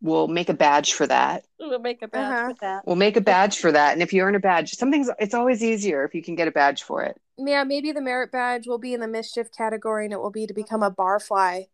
We'll 0.00 0.26
make 0.26 0.48
a 0.48 0.54
badge 0.54 0.94
for 0.94 1.06
that. 1.06 1.44
we'll 1.60 1.78
make 1.78 2.02
a 2.02 2.08
badge 2.08 2.32
Uh-huh. 2.32 2.48
for 2.48 2.54
that. 2.60 2.86
We'll 2.86 2.96
make 2.96 3.16
a 3.16 3.20
badge 3.20 3.58
for 3.58 3.70
that. 3.70 3.92
And 3.92 4.02
if 4.02 4.12
you 4.12 4.22
earn 4.22 4.34
a 4.34 4.40
badge, 4.40 4.72
something's, 4.74 5.08
it's 5.20 5.34
always 5.34 5.62
easier 5.62 6.04
if 6.04 6.12
you 6.12 6.22
can 6.24 6.34
get 6.34 6.48
a 6.48 6.50
badge 6.50 6.82
for 6.82 7.04
it. 7.04 7.20
Yeah, 7.38 7.64
maybe 7.64 7.92
the 7.92 8.02
merit 8.02 8.30
badge 8.30 8.66
will 8.66 8.78
be 8.78 8.92
in 8.94 9.00
the 9.00 9.08
mischief 9.08 9.48
category 9.56 10.04
and 10.04 10.12
it 10.12 10.20
will 10.20 10.30
be 10.30 10.46
to 10.46 10.52
become 10.54 10.82
a 10.82 10.90
barfly. 10.90 11.68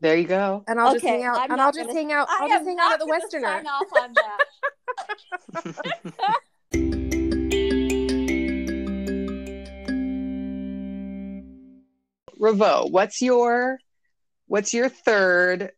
There 0.00 0.16
you 0.16 0.26
go. 0.26 0.64
And 0.68 0.78
I'll 0.80 0.92
just 0.92 1.04
hang 1.04 1.24
out 1.24 1.38
I'm 1.38 1.50
and 1.52 1.60
I'll 1.60 1.72
just 1.72 1.86
gonna- 1.88 1.98
hang 1.98 2.12
out 2.12 2.28
I 2.30 2.38
I'll 2.42 2.48
just 2.48 2.64
hang 2.64 2.78
out 2.78 2.92
at 2.92 3.00
the 3.00 3.06
Westerner. 3.06 3.48
sign 3.48 3.66
off 3.66 3.86
on 3.96 4.12
that. 4.14 4.38
Revo, 12.40 12.90
what's 12.90 13.20
your, 13.20 13.78
what's 14.46 14.72
your 14.72 14.88
third, 14.88 15.72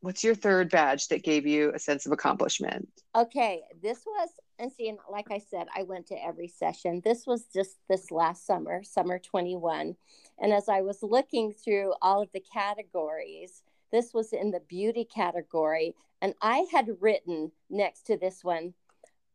what's 0.00 0.24
your 0.24 0.34
third 0.34 0.70
badge 0.70 1.08
that 1.08 1.22
gave 1.22 1.46
you 1.46 1.72
a 1.74 1.78
sense 1.78 2.06
of 2.06 2.12
accomplishment? 2.12 2.88
Okay, 3.14 3.62
this 3.82 4.02
was 4.06 4.28
and 4.58 4.72
see, 4.72 4.88
and 4.88 4.98
like 5.10 5.30
I 5.30 5.38
said, 5.38 5.66
I 5.74 5.82
went 5.82 6.06
to 6.08 6.14
every 6.24 6.48
session. 6.48 7.00
This 7.04 7.26
was 7.26 7.44
just 7.52 7.78
this 7.88 8.10
last 8.10 8.46
summer, 8.46 8.82
summer 8.82 9.18
21. 9.18 9.96
And 10.38 10.52
as 10.52 10.68
I 10.68 10.80
was 10.82 11.02
looking 11.02 11.52
through 11.52 11.94
all 12.02 12.22
of 12.22 12.28
the 12.32 12.40
categories, 12.52 13.62
this 13.92 14.12
was 14.14 14.32
in 14.32 14.50
the 14.50 14.60
beauty 14.60 15.04
category. 15.04 15.94
And 16.22 16.34
I 16.40 16.66
had 16.72 16.88
written 17.00 17.52
next 17.70 18.02
to 18.06 18.16
this 18.16 18.42
one, 18.42 18.74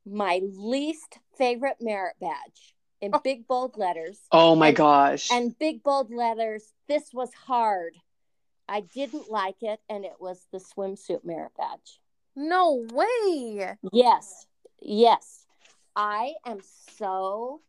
my 0.05 0.41
least 0.43 1.19
favorite 1.37 1.77
merit 1.81 2.15
badge 2.19 2.75
in 3.01 3.11
Oh. 3.13 3.19
big 3.19 3.47
bold 3.47 3.77
letters. 3.77 4.19
Oh 4.31 4.55
my 4.55 4.67
And- 4.69 4.77
gosh. 4.77 5.31
And 5.31 5.57
big 5.57 5.83
bold 5.83 6.11
letters, 6.11 6.73
this 6.87 7.13
was 7.13 7.33
hard. 7.33 7.95
I 8.67 8.81
didn't 8.81 9.29
like 9.31 9.63
it, 9.63 9.79
and 9.89 10.05
it 10.05 10.19
was 10.19 10.45
the 10.51 10.59
swimsuit 10.59 11.23
merit 11.23 11.51
badge. 11.57 11.99
No 12.35 12.85
way. 12.93 13.75
Yes, 13.91 14.45
yes. 14.81 15.45
I 15.95 16.35
am 16.45 16.59
so 16.97 17.61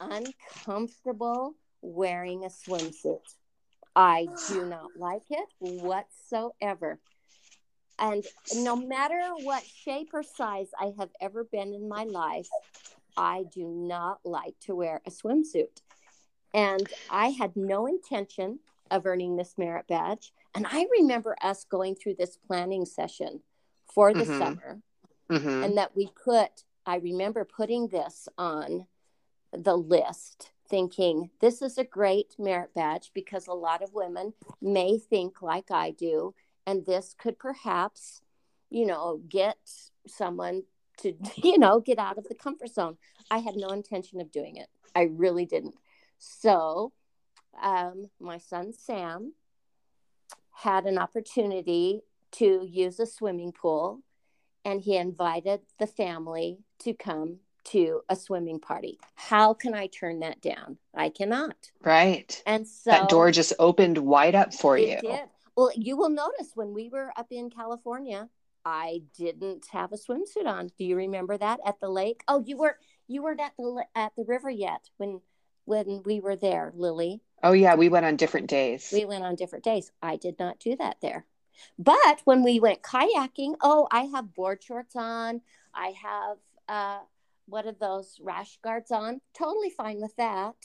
uncomfortable 0.00 1.54
wearing 1.80 2.44
a 2.44 2.48
swimsuit. 2.48 3.34
I 3.96 4.28
do 4.48 4.66
not 4.66 4.90
like 4.96 5.22
it 5.30 5.48
whatsoever. 5.58 7.00
And 7.98 8.24
no 8.54 8.76
matter 8.76 9.20
what 9.42 9.64
shape 9.64 10.10
or 10.12 10.22
size 10.22 10.68
I 10.78 10.92
have 10.98 11.10
ever 11.20 11.44
been 11.44 11.72
in 11.72 11.88
my 11.88 12.04
life, 12.04 12.48
I 13.16 13.44
do 13.52 13.66
not 13.66 14.20
like 14.24 14.54
to 14.60 14.76
wear 14.76 15.00
a 15.06 15.10
swimsuit. 15.10 15.82
And 16.54 16.88
I 17.10 17.30
had 17.30 17.56
no 17.56 17.86
intention 17.86 18.60
of 18.90 19.04
earning 19.04 19.36
this 19.36 19.58
merit 19.58 19.86
badge. 19.88 20.32
And 20.54 20.66
I 20.70 20.86
remember 20.98 21.36
us 21.42 21.64
going 21.64 21.96
through 21.96 22.14
this 22.14 22.36
planning 22.36 22.84
session 22.86 23.42
for 23.92 24.14
the 24.14 24.24
Mhm. 24.24 24.38
summer 24.38 24.82
Mhm. 25.30 25.64
and 25.64 25.76
that 25.76 25.94
we 25.94 26.08
put 26.08 26.64
i 26.86 26.96
remember 26.96 27.44
putting 27.44 27.88
this 27.88 28.28
on 28.38 28.86
the 29.52 29.76
list 29.76 30.52
thinking 30.68 31.30
this 31.40 31.62
is 31.62 31.78
a 31.78 31.84
great 31.84 32.34
merit 32.38 32.74
badge 32.74 33.10
because 33.14 33.46
a 33.46 33.52
lot 33.54 33.82
of 33.82 33.94
women 33.94 34.34
may 34.60 34.98
think 34.98 35.42
like 35.42 35.70
i 35.70 35.90
do 35.90 36.34
and 36.66 36.84
this 36.86 37.14
could 37.14 37.38
perhaps 37.38 38.20
you 38.70 38.86
know 38.86 39.20
get 39.28 39.58
someone 40.06 40.64
to 40.98 41.14
you 41.36 41.58
know 41.58 41.80
get 41.80 41.98
out 41.98 42.18
of 42.18 42.28
the 42.28 42.34
comfort 42.34 42.70
zone. 42.70 42.96
I 43.30 43.38
had 43.38 43.56
no 43.56 43.68
intention 43.68 44.20
of 44.20 44.30
doing 44.30 44.56
it. 44.56 44.68
I 44.94 45.02
really 45.02 45.46
didn't. 45.46 45.76
So 46.18 46.92
um, 47.62 48.10
my 48.20 48.38
son 48.38 48.72
sam 48.72 49.32
had 50.52 50.86
an 50.86 50.98
opportunity 50.98 52.02
to 52.32 52.66
use 52.68 52.98
a 52.98 53.06
swimming 53.06 53.52
pool 53.52 54.00
and 54.68 54.82
he 54.82 54.96
invited 54.96 55.60
the 55.78 55.86
family 55.86 56.58
to 56.80 56.92
come 56.92 57.38
to 57.64 58.02
a 58.10 58.14
swimming 58.14 58.60
party. 58.60 58.98
How 59.14 59.54
can 59.54 59.74
I 59.74 59.86
turn 59.86 60.20
that 60.20 60.42
down? 60.42 60.76
I 60.94 61.08
cannot. 61.08 61.56
right. 61.82 62.42
And 62.46 62.66
so 62.68 62.90
that 62.90 63.08
door 63.08 63.30
just 63.30 63.54
opened 63.58 63.96
wide 63.96 64.34
up 64.34 64.52
for 64.52 64.76
it 64.76 64.88
you. 64.88 65.10
did. 65.10 65.20
Well, 65.56 65.70
you 65.74 65.96
will 65.96 66.10
notice 66.10 66.52
when 66.54 66.74
we 66.74 66.90
were 66.90 67.12
up 67.16 67.28
in 67.30 67.50
California, 67.50 68.28
I 68.64 69.02
didn't 69.16 69.66
have 69.72 69.92
a 69.92 69.96
swimsuit 69.96 70.46
on. 70.46 70.70
Do 70.78 70.84
you 70.84 70.96
remember 70.96 71.38
that 71.38 71.60
at 71.64 71.80
the 71.80 71.88
lake? 71.88 72.22
Oh, 72.28 72.42
you 72.44 72.58
weren't 72.58 72.76
you 73.06 73.22
weren't 73.22 73.40
at 73.40 73.52
the 73.58 73.84
at 73.94 74.12
the 74.16 74.24
river 74.24 74.50
yet 74.50 74.90
when 74.98 75.20
when 75.64 76.02
we 76.04 76.20
were 76.20 76.36
there, 76.36 76.72
Lily. 76.74 77.22
Oh 77.42 77.52
yeah, 77.52 77.74
we 77.74 77.88
went 77.88 78.04
on 78.04 78.16
different 78.16 78.48
days. 78.48 78.90
We 78.92 79.06
went 79.06 79.24
on 79.24 79.34
different 79.34 79.64
days. 79.64 79.90
I 80.02 80.16
did 80.16 80.38
not 80.38 80.58
do 80.58 80.76
that 80.76 80.98
there. 81.00 81.24
But 81.78 82.20
when 82.24 82.42
we 82.42 82.60
went 82.60 82.82
kayaking, 82.82 83.54
oh, 83.60 83.88
I 83.90 84.02
have 84.14 84.34
board 84.34 84.62
shorts 84.62 84.96
on. 84.96 85.40
I 85.74 85.94
have 86.02 86.38
uh, 86.68 87.00
what 87.48 87.66
are 87.66 87.72
those 87.72 88.18
rash 88.22 88.58
guards 88.62 88.90
on? 88.90 89.20
Totally 89.34 89.70
fine 89.70 90.00
with 90.00 90.14
that. 90.16 90.56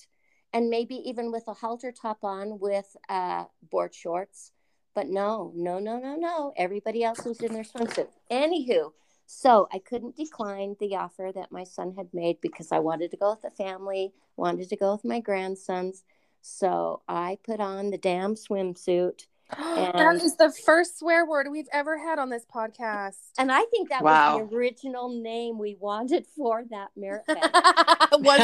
And 0.53 0.69
maybe 0.69 0.95
even 1.09 1.31
with 1.31 1.47
a 1.47 1.53
halter 1.53 1.91
top 1.91 2.23
on 2.23 2.59
with 2.59 2.95
uh, 3.09 3.45
board 3.71 3.95
shorts. 3.95 4.51
But 4.93 5.09
no, 5.09 5.51
no, 5.55 5.79
no, 5.79 5.97
no, 5.97 6.15
no. 6.15 6.53
Everybody 6.55 7.03
else 7.03 7.25
was 7.25 7.41
in 7.41 7.53
their 7.53 7.63
swimsuit. 7.63 8.09
Anywho, 8.29 8.91
so 9.25 9.67
I 9.73 9.79
couldn't 9.79 10.15
decline 10.15 10.75
the 10.79 10.95
offer 10.95 11.31
that 11.33 11.51
my 11.51 11.63
son 11.63 11.95
had 11.97 12.13
made 12.13 12.39
because 12.41 12.71
I 12.71 12.79
wanted 12.79 13.09
to 13.11 13.17
go 13.17 13.31
with 13.31 13.41
the 13.41 13.49
family, 13.49 14.13
wanted 14.37 14.69
to 14.69 14.75
go 14.75 14.91
with 14.91 15.05
my 15.05 15.19
grandsons. 15.19 16.03
So 16.41 17.01
I 17.07 17.39
put 17.43 17.59
on 17.59 17.89
the 17.89 17.97
damn 17.97 18.35
swimsuit. 18.35 19.25
that 19.57 19.95
And- 19.95 20.21
is 20.21 20.35
the 20.37 20.51
first 20.65 20.99
swear 20.99 21.25
word 21.25 21.47
we've 21.51 21.67
ever 21.71 21.97
had 21.97 22.17
on 22.19 22.29
this 22.29 22.45
podcast. 22.45 23.17
And 23.37 23.51
I 23.51 23.63
think 23.65 23.89
that 23.89 24.01
Wow. 24.03 24.39
was 24.39 24.49
the 24.49 24.55
original 24.55 25.09
name 25.09 25.57
we 25.59 25.75
wanted 25.79 26.25
for 26.35 26.63
that 26.69 26.89
merit 26.95 27.25
badge. 27.27 27.39
Was 28.19 28.39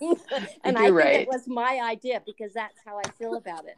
it? 0.00 0.58
and 0.64 0.78
I 0.78 0.86
You're 0.86 1.00
think 1.00 1.04
right. 1.04 1.20
it 1.20 1.28
was 1.28 1.46
my 1.48 1.80
idea 1.82 2.22
because 2.24 2.52
that's 2.54 2.78
how 2.84 2.98
I 2.98 3.08
feel 3.18 3.34
about 3.34 3.66
it. 3.66 3.76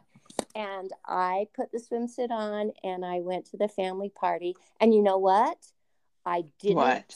And 0.55 0.91
I 1.05 1.47
put 1.55 1.71
the 1.71 1.79
swimsuit 1.79 2.29
on 2.31 2.71
and 2.83 3.03
I 3.05 3.19
went 3.19 3.45
to 3.47 3.57
the 3.57 3.67
family 3.67 4.09
party. 4.09 4.55
And 4.79 4.93
you 4.93 5.01
know 5.01 5.17
what? 5.17 5.57
I 6.25 6.45
didn't 6.59 6.77
What? 6.77 7.15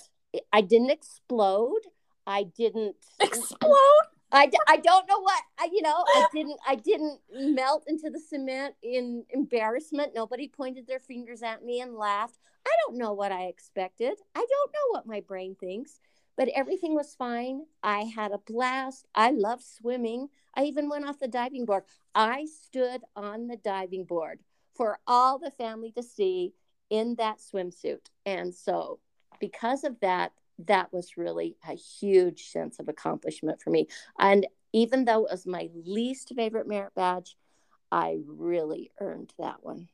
I 0.52 0.62
didn't 0.62 0.90
explode. 0.92 1.82
I 2.26 2.44
didn't 2.44 2.96
Explode? 3.22 4.08
I, 4.32 4.52
I 4.68 4.78
don't 4.78 5.08
know 5.08 5.22
what 5.22 5.42
I, 5.58 5.70
you 5.72 5.82
know 5.82 6.04
I 6.06 6.28
didn't 6.34 6.60
I 6.68 6.76
didn't 6.76 7.20
melt 7.32 7.86
into 7.88 8.10
the 8.10 8.20
cement 8.20 8.76
in 8.84 9.24
embarrassment. 9.30 10.14
Nobody 10.14 10.48
pointed 10.48 10.86
their 10.86 11.00
fingers 11.00 11.44
at 11.44 11.64
me 11.64 11.80
and 11.82 11.96
laughed. 11.96 12.38
I 12.66 12.72
don't 12.86 12.98
know 12.98 13.14
what 13.14 13.32
I 13.32 13.46
expected. 13.46 14.18
I 14.36 14.40
don't 14.40 14.74
know 14.74 14.92
what 14.92 15.08
my 15.08 15.22
brain 15.22 15.56
thinks, 15.58 16.02
but 16.36 16.50
everything 16.50 16.94
was 16.94 17.16
fine. 17.16 17.62
I 17.82 18.02
had 18.02 18.32
a 18.32 18.38
blast. 18.40 19.08
I 19.16 19.32
love 19.32 19.62
swimming. 19.64 20.28
I 20.56 20.64
even 20.64 20.90
went 20.90 21.06
off 21.06 21.20
the 21.20 21.28
diving 21.30 21.66
board. 21.66 21.84
I 22.14 22.46
stood 22.46 23.04
on 23.16 23.48
the 23.48 23.58
diving 23.58 24.04
board 24.04 24.40
for 24.76 25.00
all 25.08 25.40
the 25.40 25.52
family 25.52 25.92
to 25.92 26.04
see 26.04 26.54
in 26.90 27.16
that 27.16 27.38
swimsuit. 27.40 28.08
And 28.26 28.54
so 28.54 29.00
because 29.40 29.84
of 29.84 30.00
that, 30.02 30.34
that 30.66 30.92
was 30.92 31.18
really 31.18 31.56
a 31.68 31.74
huge 31.74 32.48
sense 32.50 32.80
of 32.80 32.88
accomplishment 32.88 33.62
for 33.62 33.70
me. 33.70 33.88
And 34.20 34.48
even 34.74 35.06
though 35.06 35.26
it 35.26 35.32
was 35.32 35.46
my 35.46 35.70
least 35.86 36.34
favorite 36.36 36.68
merit 36.68 36.94
badge, 36.96 37.38
I 37.92 38.20
really 38.26 38.92
earned 39.00 39.34
that 39.40 39.64
one. 39.64 39.88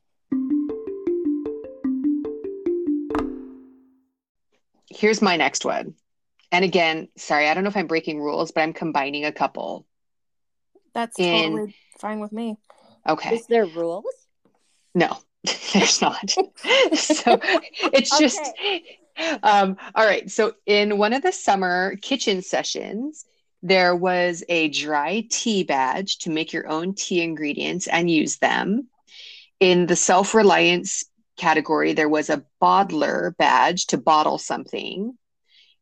Here's 4.90 5.22
my 5.22 5.36
next 5.36 5.64
one. 5.64 5.94
And 6.52 6.64
again, 6.64 7.08
sorry, 7.16 7.48
I 7.48 7.54
don't 7.54 7.64
know 7.64 7.70
if 7.70 7.76
I'm 7.76 7.86
breaking 7.86 8.20
rules, 8.20 8.52
but 8.52 8.62
I'm 8.62 8.72
combining 8.72 9.24
a 9.24 9.32
couple. 9.32 9.86
That's 10.92 11.18
In- 11.18 11.50
totally 11.50 11.74
fine 12.00 12.20
with 12.20 12.32
me. 12.32 12.56
Okay. 13.08 13.34
Is 13.34 13.46
there 13.46 13.66
rules? 13.66 14.04
No, 14.94 15.18
there's 15.72 16.00
not. 16.00 16.30
so 16.94 17.40
it's 17.92 18.18
just 18.18 18.40
um 19.42 19.76
all 19.94 20.04
right. 20.06 20.30
So 20.30 20.54
in 20.66 20.98
one 20.98 21.12
of 21.12 21.22
the 21.22 21.32
summer 21.32 21.96
kitchen 21.96 22.42
sessions, 22.42 23.24
there 23.62 23.96
was 23.96 24.44
a 24.48 24.68
dry 24.68 25.24
tea 25.30 25.64
badge 25.64 26.18
to 26.18 26.30
make 26.30 26.52
your 26.52 26.68
own 26.68 26.94
tea 26.94 27.22
ingredients 27.22 27.86
and 27.86 28.10
use 28.10 28.38
them. 28.38 28.88
In 29.60 29.86
the 29.86 29.96
self-reliance 29.96 31.04
category, 31.36 31.94
there 31.94 32.08
was 32.08 32.28
a 32.28 32.44
bottler 32.60 33.36
badge 33.36 33.86
to 33.86 33.98
bottle 33.98 34.38
something. 34.38 35.16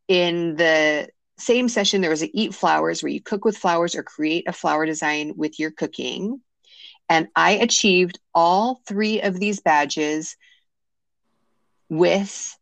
In 0.08 0.56
the 0.56 1.08
same 1.38 1.68
session, 1.68 2.00
there 2.00 2.10
was 2.10 2.22
a 2.22 2.30
eat 2.38 2.54
flowers 2.54 3.02
where 3.02 3.10
you 3.10 3.20
cook 3.20 3.44
with 3.44 3.56
flowers 3.56 3.94
or 3.94 4.02
create 4.02 4.44
a 4.46 4.52
flower 4.52 4.86
design 4.86 5.32
with 5.36 5.58
your 5.58 5.70
cooking. 5.70 6.40
And 7.08 7.28
I 7.34 7.52
achieved 7.52 8.20
all 8.34 8.80
three 8.86 9.20
of 9.20 9.38
these 9.38 9.60
badges 9.60 10.36
with 11.88 12.56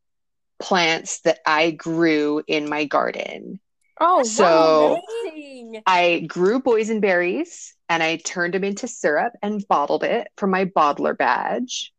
plants 0.61 1.21
that 1.21 1.39
I 1.47 1.71
grew 1.71 2.43
in 2.47 2.69
my 2.69 2.85
garden. 2.85 3.61
Oh, 4.01 4.23
So- 4.23 5.01
Amazing. 5.33 5.83
I 5.87 6.21
grew 6.27 6.61
boysenberries 6.61 7.73
and 7.89 8.03
I 8.03 8.17
turned 8.17 8.55
them 8.55 8.65
into 8.65 8.89
syrup 8.89 9.33
and 9.43 9.67
bottled 9.69 10.05
it 10.05 10.29
for 10.37 10.47
my 10.47 10.65
bottler 10.65 11.17
badge. 11.17 11.93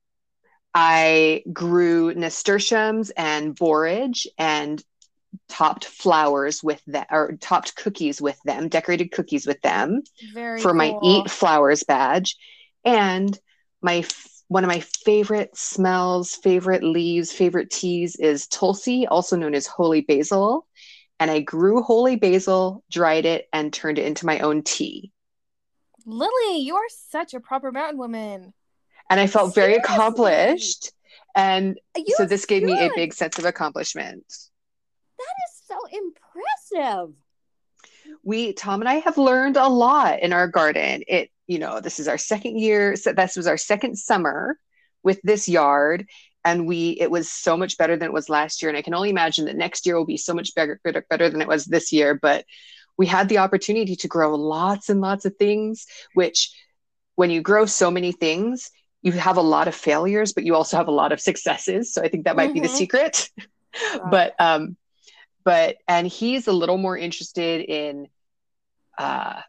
I 0.74 1.44
grew 1.52 2.14
nasturtiums 2.14 3.10
and 3.12 3.56
borage 3.56 4.28
and 4.38 4.84
topped 5.50 5.86
flowers 5.86 6.64
with 6.64 6.82
them 6.88 7.06
or 7.12 7.38
topped 7.40 7.76
cookies 7.76 8.22
with 8.22 8.38
them, 8.46 8.68
decorated 8.70 9.12
cookies 9.12 9.46
with 9.46 9.62
them. 9.62 10.02
very 10.34 10.62
for 10.62 10.74
my 10.74 10.94
eat 11.04 11.30
flowers 11.30 11.84
badge 11.84 12.38
and 12.84 13.38
my 13.82 14.04
one 14.52 14.66
of 14.66 14.68
my 14.68 14.82
favorite 14.82 15.56
smells 15.56 16.36
favorite 16.36 16.84
leaves 16.84 17.32
favorite 17.32 17.70
teas 17.70 18.18
is 18.18 18.48
tulsi 18.48 19.08
also 19.08 19.38
known 19.38 19.56
as 19.56 19.66
holy 19.66 20.02
basil 20.02 20.68
and 21.22 21.32
i 21.32 21.40
grew 21.40 21.82
holy 21.82 22.18
basil 22.18 22.84
dried 22.92 23.26
it 23.26 23.48
and 23.54 23.72
turned 23.72 23.98
it 23.98 24.06
into 24.06 24.26
my 24.26 24.40
own 24.40 24.62
tea 24.62 25.10
Lily, 26.06 26.58
you 26.58 26.76
are 26.76 26.90
such 27.12 27.34
a 27.34 27.40
proper 27.40 27.72
mountain 27.72 27.98
woman. 27.98 28.54
and 29.10 29.20
i 29.22 29.28
felt 29.28 29.56
very 29.56 29.76
accomplished 29.76 30.92
and 31.34 31.80
You 31.96 32.14
so 32.18 32.26
this 32.26 32.46
gave 32.46 32.62
me 32.64 32.78
a 32.78 32.92
big 32.94 33.14
sense 33.14 33.40
of 33.40 33.46
accomplishment 33.46 34.26
That 35.18 35.36
is 35.48 35.62
so 35.66 35.78
impressive. 35.86 37.16
We 38.24 38.52
Tom 38.52 38.82
and 38.82 38.90
I 38.90 38.96
have 38.96 39.18
learned 39.18 39.56
a 39.56 39.68
lot 39.70 40.20
in 40.20 40.34
our 40.34 40.48
garden. 40.48 41.04
It, 41.08 41.31
you 41.48 41.60
know, 41.60 41.80
this 41.80 42.00
is 42.00 42.08
our 42.08 42.18
second 42.18 42.60
year. 42.60 42.96
So 42.96 43.14
this 43.14 43.36
was 43.36 43.48
our 43.48 43.58
second 43.58 43.98
summer 43.98 44.58
with 45.04 45.20
this 45.24 45.48
yard 45.48 46.08
and 46.44 46.68
we 46.68 46.92
it 47.00 47.12
was 47.12 47.32
so 47.32 47.56
much 47.56 47.78
better 47.78 47.96
than 47.96 48.08
it 48.08 48.14
was 48.14 48.30
last 48.30 48.62
year 48.62 48.70
and 48.70 48.78
i 48.78 48.82
can 48.82 48.94
only 48.94 49.10
imagine 49.10 49.46
that 49.46 49.56
next 49.56 49.86
year 49.86 49.96
will 49.96 50.06
be 50.06 50.18
so 50.18 50.34
much 50.34 50.54
better 50.56 50.80
better, 50.84 51.06
better 51.10 51.30
than 51.30 51.42
it 51.42 51.48
was 51.48 51.66
this 51.66 51.92
year 51.92 52.16
but 52.16 52.46
we 52.98 53.06
had 53.06 53.30
the 53.30 53.40
opportunity 53.40 53.96
to 53.96 54.08
grow 54.08 54.36
lots 54.36 54.90
and 54.90 55.02
lots 55.02 55.26
of 55.26 55.36
things 55.38 55.86
which 56.14 56.52
when 57.16 57.30
you 57.30 57.42
grow 57.42 57.66
so 57.66 57.92
many 57.92 58.12
things 58.12 58.72
you 59.02 59.12
have 59.12 59.38
a 59.38 59.42
lot 59.42 59.68
of 59.68 59.76
failures 59.76 60.34
but 60.34 60.44
you 60.44 60.56
also 60.56 60.78
have 60.78 60.88
a 60.88 60.92
lot 60.92 61.12
of 61.12 61.20
successes 61.20 61.94
so 61.94 62.02
i 62.02 62.08
think 62.08 62.26
that 62.26 62.36
might 62.36 62.48
mm-hmm. 62.48 62.54
be 62.56 62.60
the 62.62 62.68
mm-hmm. 62.68 62.78
secret 62.78 63.30
wow. 63.96 64.08
but 64.12 64.36
um 64.40 64.76
but 65.44 65.78
and 65.88 66.08
he's 66.08 66.48
a 66.48 66.54
little 66.54 66.78
more 66.78 66.98
interested 66.98 67.62
in 67.62 68.08
uh 68.98 69.42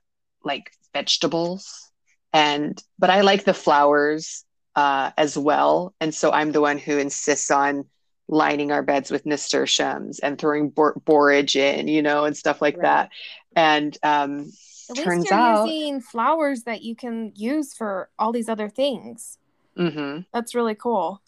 like 0.45 0.71
vegetables 0.93 1.91
and 2.33 2.83
but 2.99 3.11
i 3.11 3.21
like 3.21 3.45
the 3.45 3.55
flowers 3.55 4.45
uh, 4.75 5.11
as 5.17 5.37
well. 5.37 5.95
And 6.01 6.15
so 6.15 6.31
I'm 6.31 6.53
the 6.53 6.61
one 6.61 6.79
who 6.79 6.99
insists 6.99 7.51
on 7.51 7.85
lining 8.29 8.73
our 8.73 8.83
beds 8.83 9.11
with 9.11 9.27
nasturtiums 9.27 10.19
and 10.21 10.39
throwing 10.39 10.71
bor- 10.71 11.01
borage 11.05 11.57
in, 11.57 11.89
you 11.89 12.03
know, 12.03 12.25
and 12.25 12.37
stuff 12.37 12.63
like 12.63 12.77
right. 12.77 12.83
that. 12.83 13.11
And 13.55 13.97
um, 14.03 14.51
At 14.91 14.97
turns 14.97 15.27
you're 15.27 15.35
out 15.35 15.69
using 15.69 16.01
flowers 16.01 16.63
that 16.63 16.83
you 16.83 16.95
can 16.97 17.33
use 17.35 17.75
for 17.75 18.09
all 18.19 18.33
these 18.33 18.49
other 18.49 18.69
things. 18.69 19.39
Mm-hmm. 19.77 20.23
That's 20.33 20.55
really 20.55 20.75
cool. 20.75 21.21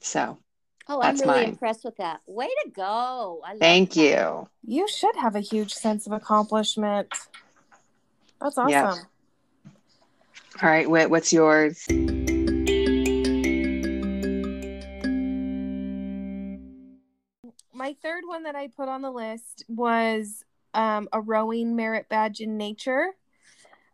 So. 0.00 0.38
Oh, 0.88 1.00
I'm 1.00 1.14
really 1.14 1.26
mine. 1.26 1.48
impressed 1.50 1.84
with 1.84 1.96
that. 1.98 2.20
Way 2.26 2.48
to 2.48 2.70
go. 2.70 3.40
Thank 3.60 3.90
that. 3.90 4.00
you. 4.00 4.48
You 4.66 4.88
should 4.88 5.14
have 5.14 5.36
a 5.36 5.40
huge 5.40 5.72
sense 5.72 6.08
of 6.08 6.12
accomplishment. 6.12 7.08
That's 8.42 8.58
awesome. 8.58 8.70
Yeah. 8.70 8.94
All 10.62 10.68
right, 10.68 10.88
Whit, 10.88 11.10
what's 11.10 11.32
yours? 11.32 11.86
my 17.82 17.96
third 18.00 18.22
one 18.24 18.44
that 18.44 18.54
I 18.54 18.68
put 18.68 18.88
on 18.88 19.02
the 19.02 19.10
list 19.10 19.64
was 19.66 20.44
um, 20.72 21.08
a 21.12 21.20
rowing 21.20 21.74
merit 21.74 22.08
badge 22.08 22.38
in 22.38 22.56
nature. 22.56 23.08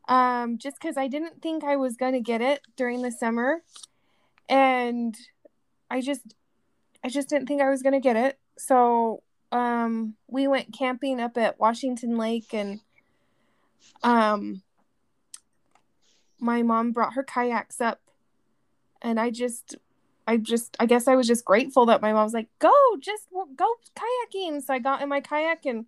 Um, 0.09 0.59
just 0.59 0.79
because 0.79 0.99
I 0.99 1.09
didn't 1.09 1.41
think 1.41 1.65
I 1.65 1.77
was 1.77 1.97
going 1.97 2.13
to 2.13 2.21
get 2.21 2.43
it 2.43 2.61
during 2.77 3.01
the 3.01 3.11
summer. 3.11 3.63
And 4.47 5.17
I 5.91 6.03
just, 6.03 6.35
I 7.03 7.09
just 7.09 7.31
didn't 7.31 7.47
think 7.47 7.63
I 7.63 7.71
was 7.71 7.83
going 7.83 7.95
to 7.95 8.01
get 8.01 8.17
it. 8.17 8.39
So 8.59 9.23
um, 9.53 10.17
we 10.27 10.49
went 10.49 10.77
camping 10.77 11.19
up 11.19 11.39
at 11.39 11.59
Washington 11.59 12.19
Lake 12.19 12.53
and 12.53 12.81
um, 14.03 14.63
my 16.39 16.63
mom 16.63 16.93
brought 16.93 17.15
her 17.15 17.23
kayaks 17.23 17.81
up 17.81 18.01
and 19.03 19.19
I 19.19 19.31
just 19.31 19.77
I 20.29 20.37
just, 20.37 20.77
I 20.79 20.85
guess 20.85 21.09
I 21.09 21.17
was 21.17 21.27
just 21.27 21.47
grateful 21.47 21.87
that 21.87 22.03
my 22.03 22.13
mom 22.13 22.25
was 22.25 22.35
like, 22.35 22.49
go, 22.59 22.71
just 23.01 23.29
go 23.57 23.75
kayaking. 23.97 24.63
So 24.63 24.75
I 24.75 24.79
got 24.79 25.01
in 25.01 25.09
my 25.09 25.23
kayak 25.23 25.65
and 25.65 25.87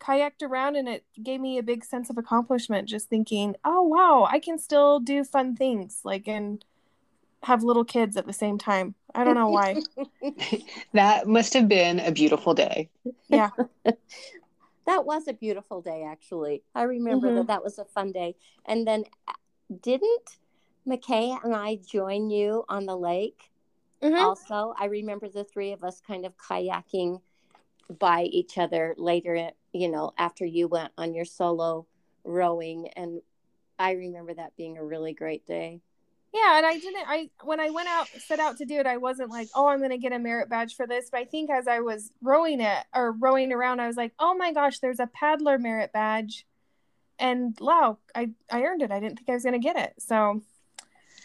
kayaked 0.00 0.42
around, 0.42 0.74
and 0.74 0.88
it 0.88 1.04
gave 1.22 1.40
me 1.40 1.58
a 1.58 1.62
big 1.62 1.84
sense 1.84 2.10
of 2.10 2.18
accomplishment 2.18 2.88
just 2.88 3.08
thinking, 3.08 3.54
oh, 3.64 3.84
wow, 3.84 4.26
I 4.28 4.40
can 4.40 4.58
still 4.58 4.98
do 4.98 5.22
fun 5.22 5.54
things 5.54 6.00
like 6.02 6.26
and 6.26 6.64
have 7.44 7.62
little 7.62 7.84
kids 7.84 8.16
at 8.16 8.26
the 8.26 8.32
same 8.32 8.58
time. 8.58 8.96
I 9.14 9.22
don't 9.22 9.36
know 9.36 9.50
why. 9.50 9.76
that 10.92 11.28
must 11.28 11.54
have 11.54 11.68
been 11.68 12.00
a 12.00 12.10
beautiful 12.10 12.54
day. 12.54 12.90
Yeah. 13.28 13.50
that 14.88 15.04
was 15.04 15.28
a 15.28 15.34
beautiful 15.34 15.82
day, 15.82 16.02
actually. 16.02 16.62
I 16.74 16.84
remember 16.84 17.26
mm-hmm. 17.26 17.36
that 17.36 17.46
that 17.48 17.62
was 17.62 17.78
a 17.78 17.84
fun 17.84 18.10
day. 18.10 18.36
And 18.64 18.88
then 18.88 19.04
uh, 19.28 19.32
didn't 19.82 20.38
McKay 20.86 21.38
and 21.44 21.54
I 21.54 21.76
join 21.76 22.30
you 22.30 22.64
on 22.70 22.86
the 22.86 22.96
lake? 22.96 23.50
Mm-hmm. 24.02 24.16
Also, 24.16 24.74
I 24.78 24.86
remember 24.86 25.28
the 25.28 25.44
three 25.44 25.72
of 25.72 25.84
us 25.84 26.00
kind 26.00 26.24
of 26.24 26.38
kayaking 26.38 27.20
by 27.98 28.22
each 28.22 28.56
other 28.56 28.94
later, 28.96 29.50
you 29.74 29.90
know, 29.90 30.12
after 30.16 30.46
you 30.46 30.68
went 30.68 30.92
on 30.96 31.12
your 31.12 31.26
solo 31.26 31.86
rowing. 32.24 32.88
And 32.96 33.20
I 33.78 33.92
remember 33.92 34.32
that 34.34 34.56
being 34.56 34.78
a 34.78 34.84
really 34.84 35.12
great 35.12 35.46
day. 35.46 35.82
Yeah, 36.34 36.58
and 36.58 36.66
I 36.66 36.78
didn't. 36.78 37.04
I 37.06 37.30
when 37.42 37.58
I 37.58 37.70
went 37.70 37.88
out, 37.88 38.06
set 38.08 38.38
out 38.38 38.58
to 38.58 38.66
do 38.66 38.78
it, 38.78 38.86
I 38.86 38.98
wasn't 38.98 39.30
like, 39.30 39.48
"Oh, 39.54 39.66
I'm 39.66 39.78
going 39.78 39.90
to 39.90 39.98
get 39.98 40.12
a 40.12 40.18
merit 40.18 40.50
badge 40.50 40.76
for 40.76 40.86
this." 40.86 41.08
But 41.10 41.20
I 41.20 41.24
think 41.24 41.48
as 41.50 41.66
I 41.66 41.80
was 41.80 42.10
rowing 42.20 42.60
it 42.60 42.84
or 42.94 43.12
rowing 43.12 43.52
around, 43.52 43.80
I 43.80 43.86
was 43.86 43.96
like, 43.96 44.12
"Oh 44.18 44.34
my 44.34 44.52
gosh, 44.52 44.78
there's 44.80 45.00
a 45.00 45.06
paddler 45.06 45.58
merit 45.58 45.92
badge," 45.92 46.46
and 47.18 47.56
wow, 47.60 47.98
I 48.14 48.30
I 48.50 48.62
earned 48.64 48.82
it. 48.82 48.90
I 48.90 49.00
didn't 49.00 49.16
think 49.16 49.30
I 49.30 49.34
was 49.34 49.42
going 49.42 49.54
to 49.54 49.58
get 49.58 49.76
it. 49.76 49.94
So 49.98 50.42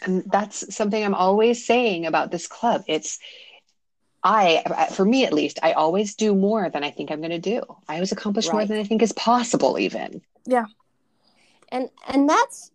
and 0.02 0.24
that's 0.30 0.74
something 0.74 1.04
i'm 1.04 1.14
always 1.14 1.64
saying 1.64 2.06
about 2.06 2.30
this 2.30 2.46
club 2.46 2.82
it's 2.86 3.18
i 4.22 4.62
for 4.92 5.04
me 5.04 5.24
at 5.24 5.32
least 5.32 5.58
i 5.62 5.72
always 5.72 6.14
do 6.14 6.34
more 6.34 6.68
than 6.70 6.84
i 6.84 6.90
think 6.90 7.10
i'm 7.10 7.20
going 7.20 7.30
to 7.30 7.38
do 7.38 7.62
i 7.88 7.94
always 7.94 8.12
accomplish 8.12 8.46
right. 8.46 8.54
more 8.54 8.64
than 8.66 8.78
i 8.78 8.84
think 8.84 9.02
is 9.02 9.12
possible 9.12 9.78
even 9.78 10.20
yeah 10.46 10.64
and 11.70 11.90
and 12.08 12.28
that's 12.28 12.70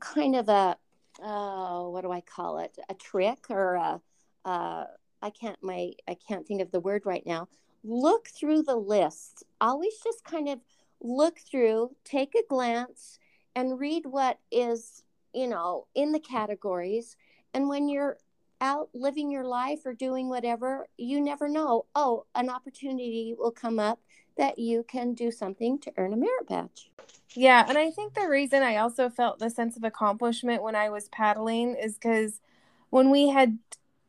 kind 0.00 0.34
of 0.34 0.48
a 0.48 0.76
uh, 1.22 1.82
what 1.82 2.02
do 2.02 2.10
i 2.10 2.20
call 2.20 2.58
it 2.58 2.76
a 2.88 2.94
trick 2.94 3.46
or 3.50 3.74
a 3.74 4.00
uh, 4.44 4.84
i 5.22 5.30
can't 5.30 5.62
my 5.62 5.90
i 6.08 6.16
can't 6.26 6.46
think 6.46 6.60
of 6.60 6.70
the 6.70 6.80
word 6.80 7.02
right 7.04 7.26
now 7.26 7.48
look 7.82 8.28
through 8.28 8.62
the 8.62 8.76
list 8.76 9.44
always 9.60 9.94
just 10.02 10.24
kind 10.24 10.48
of 10.48 10.58
look 11.00 11.38
through 11.38 11.90
take 12.04 12.34
a 12.34 12.42
glance 12.48 13.18
and 13.54 13.78
read 13.78 14.04
what 14.06 14.38
is 14.50 15.04
you 15.34 15.48
know, 15.48 15.86
in 15.94 16.12
the 16.12 16.20
categories. 16.20 17.16
And 17.52 17.68
when 17.68 17.88
you're 17.88 18.16
out 18.60 18.88
living 18.94 19.30
your 19.30 19.44
life 19.44 19.80
or 19.84 19.92
doing 19.92 20.28
whatever, 20.28 20.86
you 20.96 21.20
never 21.20 21.48
know. 21.48 21.84
Oh, 21.94 22.24
an 22.34 22.48
opportunity 22.48 23.34
will 23.36 23.50
come 23.50 23.78
up 23.78 24.00
that 24.38 24.58
you 24.58 24.84
can 24.84 25.12
do 25.12 25.30
something 25.30 25.78
to 25.80 25.92
earn 25.96 26.12
a 26.12 26.16
merit 26.16 26.48
badge. 26.48 26.90
Yeah, 27.34 27.64
and 27.68 27.76
I 27.76 27.90
think 27.90 28.14
the 28.14 28.28
reason 28.28 28.62
I 28.62 28.76
also 28.76 29.08
felt 29.08 29.38
the 29.38 29.50
sense 29.50 29.76
of 29.76 29.84
accomplishment 29.84 30.62
when 30.62 30.76
I 30.76 30.88
was 30.90 31.08
paddling 31.08 31.74
is 31.74 31.94
because 31.94 32.40
when 32.90 33.10
we 33.10 33.28
had 33.28 33.58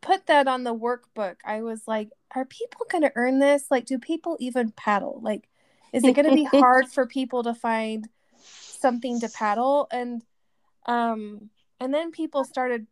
put 0.02 0.28
that 0.28 0.48
on 0.48 0.64
the 0.64 0.76
workbook, 0.76 1.38
I 1.44 1.62
was 1.62 1.88
like, 1.88 2.10
are 2.36 2.46
people 2.46 2.86
going 2.90 3.04
to 3.04 3.12
earn 3.16 3.40
this? 3.40 3.72
Like, 3.72 3.86
do 3.86 3.98
people 3.98 4.38
even 4.40 4.72
paddle? 4.72 5.20
Like, 5.24 5.50
is 5.92 6.04
it 6.04 6.14
going 6.14 6.30
to 6.30 6.36
be 6.36 6.44
hard 6.60 6.88
for 6.88 7.08
people 7.08 7.44
to 7.44 7.54
find 7.54 8.08
something 8.44 9.20
to 9.22 9.30
paddle? 9.30 9.88
And 9.92 10.22
um, 10.86 11.50
and 11.80 11.94
then 11.94 12.12
people 12.12 12.44
started 12.44 12.86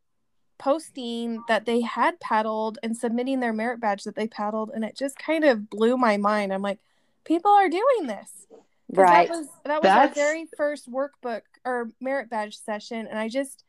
posting 0.57 1.43
that 1.47 1.65
they 1.65 1.81
had 1.81 2.19
paddled 2.19 2.79
and 2.81 2.97
submitting 2.97 3.39
their 3.39 3.53
merit 3.53 3.79
badge 3.79 4.03
that 4.05 4.15
they 4.15 4.27
paddled, 4.27 4.71
and 4.73 4.83
it 4.83 4.97
just 4.97 5.17
kind 5.19 5.43
of 5.43 5.69
blew 5.69 5.95
my 5.97 6.17
mind. 6.17 6.51
I'm 6.51 6.61
like, 6.63 6.79
people 7.23 7.51
are 7.51 7.69
doing 7.69 8.07
this. 8.07 8.47
Right. 8.95 9.27
That 9.27 9.37
was 9.37 9.47
that 9.65 9.81
was 9.81 9.83
That's... 9.83 10.17
our 10.17 10.23
very 10.23 10.45
first 10.57 10.91
workbook 10.91 11.41
or 11.65 11.89
merit 11.99 12.29
badge 12.29 12.57
session, 12.57 13.07
and 13.07 13.17
I 13.17 13.29
just, 13.29 13.63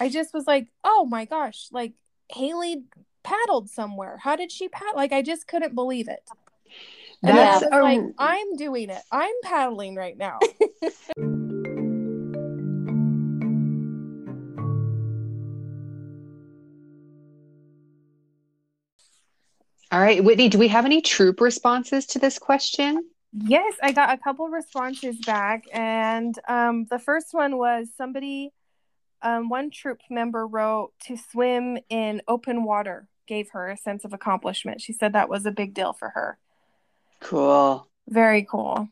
I 0.00 0.08
just 0.08 0.32
was 0.32 0.46
like, 0.46 0.68
oh 0.84 1.06
my 1.06 1.24
gosh, 1.24 1.68
like 1.72 1.92
Haley 2.30 2.84
paddled 3.22 3.68
somewhere. 3.70 4.18
How 4.22 4.36
did 4.36 4.50
she 4.50 4.68
paddle? 4.68 4.96
Like 4.96 5.12
I 5.12 5.22
just 5.22 5.46
couldn't 5.46 5.74
believe 5.74 6.08
it. 6.08 6.20
And 7.22 7.36
That's 7.36 7.64
um... 7.64 7.82
like 7.82 8.00
I'm 8.18 8.56
doing 8.56 8.90
it. 8.90 9.02
I'm 9.10 9.34
paddling 9.42 9.94
right 9.94 10.16
now. 10.16 10.38
All 19.92 20.00
right, 20.00 20.22
Whitney, 20.22 20.48
do 20.48 20.58
we 20.58 20.68
have 20.68 20.84
any 20.84 21.00
troop 21.00 21.40
responses 21.40 22.06
to 22.06 22.18
this 22.18 22.38
question? 22.38 23.08
Yes, 23.44 23.74
I 23.82 23.92
got 23.92 24.10
a 24.10 24.18
couple 24.18 24.48
responses 24.48 25.18
back. 25.26 25.64
And 25.72 26.38
um, 26.48 26.86
the 26.86 26.98
first 26.98 27.28
one 27.32 27.58
was 27.58 27.88
somebody, 27.96 28.52
um, 29.22 29.48
one 29.48 29.70
troop 29.70 30.00
member 30.08 30.46
wrote 30.46 30.92
to 31.06 31.16
swim 31.16 31.78
in 31.90 32.22
open 32.28 32.64
water 32.64 33.08
gave 33.26 33.50
her 33.50 33.68
a 33.68 33.76
sense 33.76 34.04
of 34.04 34.12
accomplishment. 34.12 34.80
She 34.80 34.92
said 34.92 35.12
that 35.12 35.28
was 35.28 35.44
a 35.44 35.50
big 35.50 35.74
deal 35.74 35.92
for 35.92 36.10
her. 36.10 36.38
Cool. 37.20 37.86
Very 38.08 38.44
cool. 38.44 38.88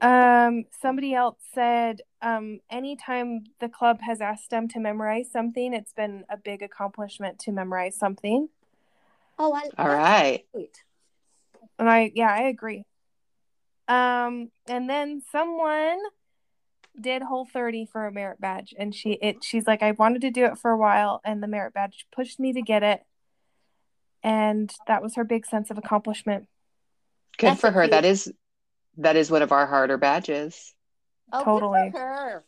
Um, 0.00 0.64
somebody 0.80 1.14
else 1.14 1.38
said, 1.54 2.02
um, 2.20 2.60
anytime 2.70 3.44
the 3.60 3.68
club 3.68 4.00
has 4.00 4.20
asked 4.20 4.50
them 4.50 4.68
to 4.68 4.80
memorize 4.80 5.30
something, 5.30 5.72
it's 5.72 5.92
been 5.92 6.24
a 6.28 6.36
big 6.36 6.62
accomplishment 6.62 7.38
to 7.40 7.52
memorize 7.52 7.96
something. 7.96 8.48
Oh, 9.38 9.52
I, 9.54 9.70
all 9.78 9.88
right. 9.88 10.44
Great. 10.52 10.82
And 11.78 11.88
I, 11.88 12.12
yeah, 12.14 12.32
I 12.32 12.42
agree. 12.42 12.84
Um, 13.88 14.50
and 14.68 14.88
then 14.88 15.22
someone 15.32 15.98
did 17.00 17.22
whole 17.22 17.46
30 17.46 17.86
for 17.86 18.06
a 18.06 18.12
merit 18.12 18.40
badge 18.40 18.74
and 18.76 18.92
she 18.92 19.12
it 19.22 19.44
she's 19.44 19.68
like 19.68 19.84
I 19.84 19.92
wanted 19.92 20.20
to 20.22 20.32
do 20.32 20.46
it 20.46 20.58
for 20.58 20.72
a 20.72 20.76
while 20.76 21.20
and 21.24 21.40
the 21.40 21.46
merit 21.46 21.72
badge 21.72 22.06
pushed 22.10 22.40
me 22.40 22.52
to 22.54 22.60
get 22.60 22.82
it 22.82 23.02
and 24.22 24.72
that 24.86 25.02
was 25.02 25.14
her 25.14 25.24
big 25.24 25.46
sense 25.46 25.70
of 25.70 25.78
accomplishment. 25.78 26.48
Good 27.36 27.50
That's 27.50 27.60
for 27.60 27.70
her. 27.70 27.86
That 27.86 28.04
huge- 28.04 28.12
is 28.12 28.32
that 28.98 29.16
is 29.16 29.30
one 29.30 29.42
of 29.42 29.52
our 29.52 29.66
harder 29.66 29.96
badges. 29.96 30.74
Oh, 31.32 31.44
Totally. 31.44 31.84
Good 31.84 31.92
for 31.92 31.98
her. 32.00 32.44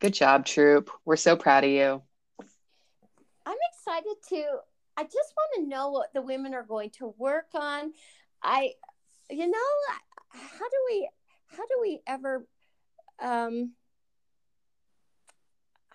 Good 0.00 0.14
job, 0.14 0.46
Troop. 0.46 0.90
We're 1.04 1.16
so 1.16 1.36
proud 1.36 1.64
of 1.64 1.70
you. 1.70 2.02
I'm 3.46 3.56
excited 3.72 4.16
to. 4.30 4.44
I 4.96 5.04
just 5.04 5.32
want 5.36 5.50
to 5.56 5.66
know 5.68 5.90
what 5.90 6.12
the 6.12 6.22
women 6.22 6.54
are 6.54 6.64
going 6.64 6.90
to 6.98 7.14
work 7.18 7.48
on. 7.54 7.92
I, 8.42 8.72
you 9.30 9.48
know, 9.50 9.58
how 10.30 10.68
do 10.68 10.76
we, 10.90 11.08
how 11.46 11.66
do 11.66 11.78
we 11.80 12.00
ever, 12.06 12.46
um, 13.20 13.72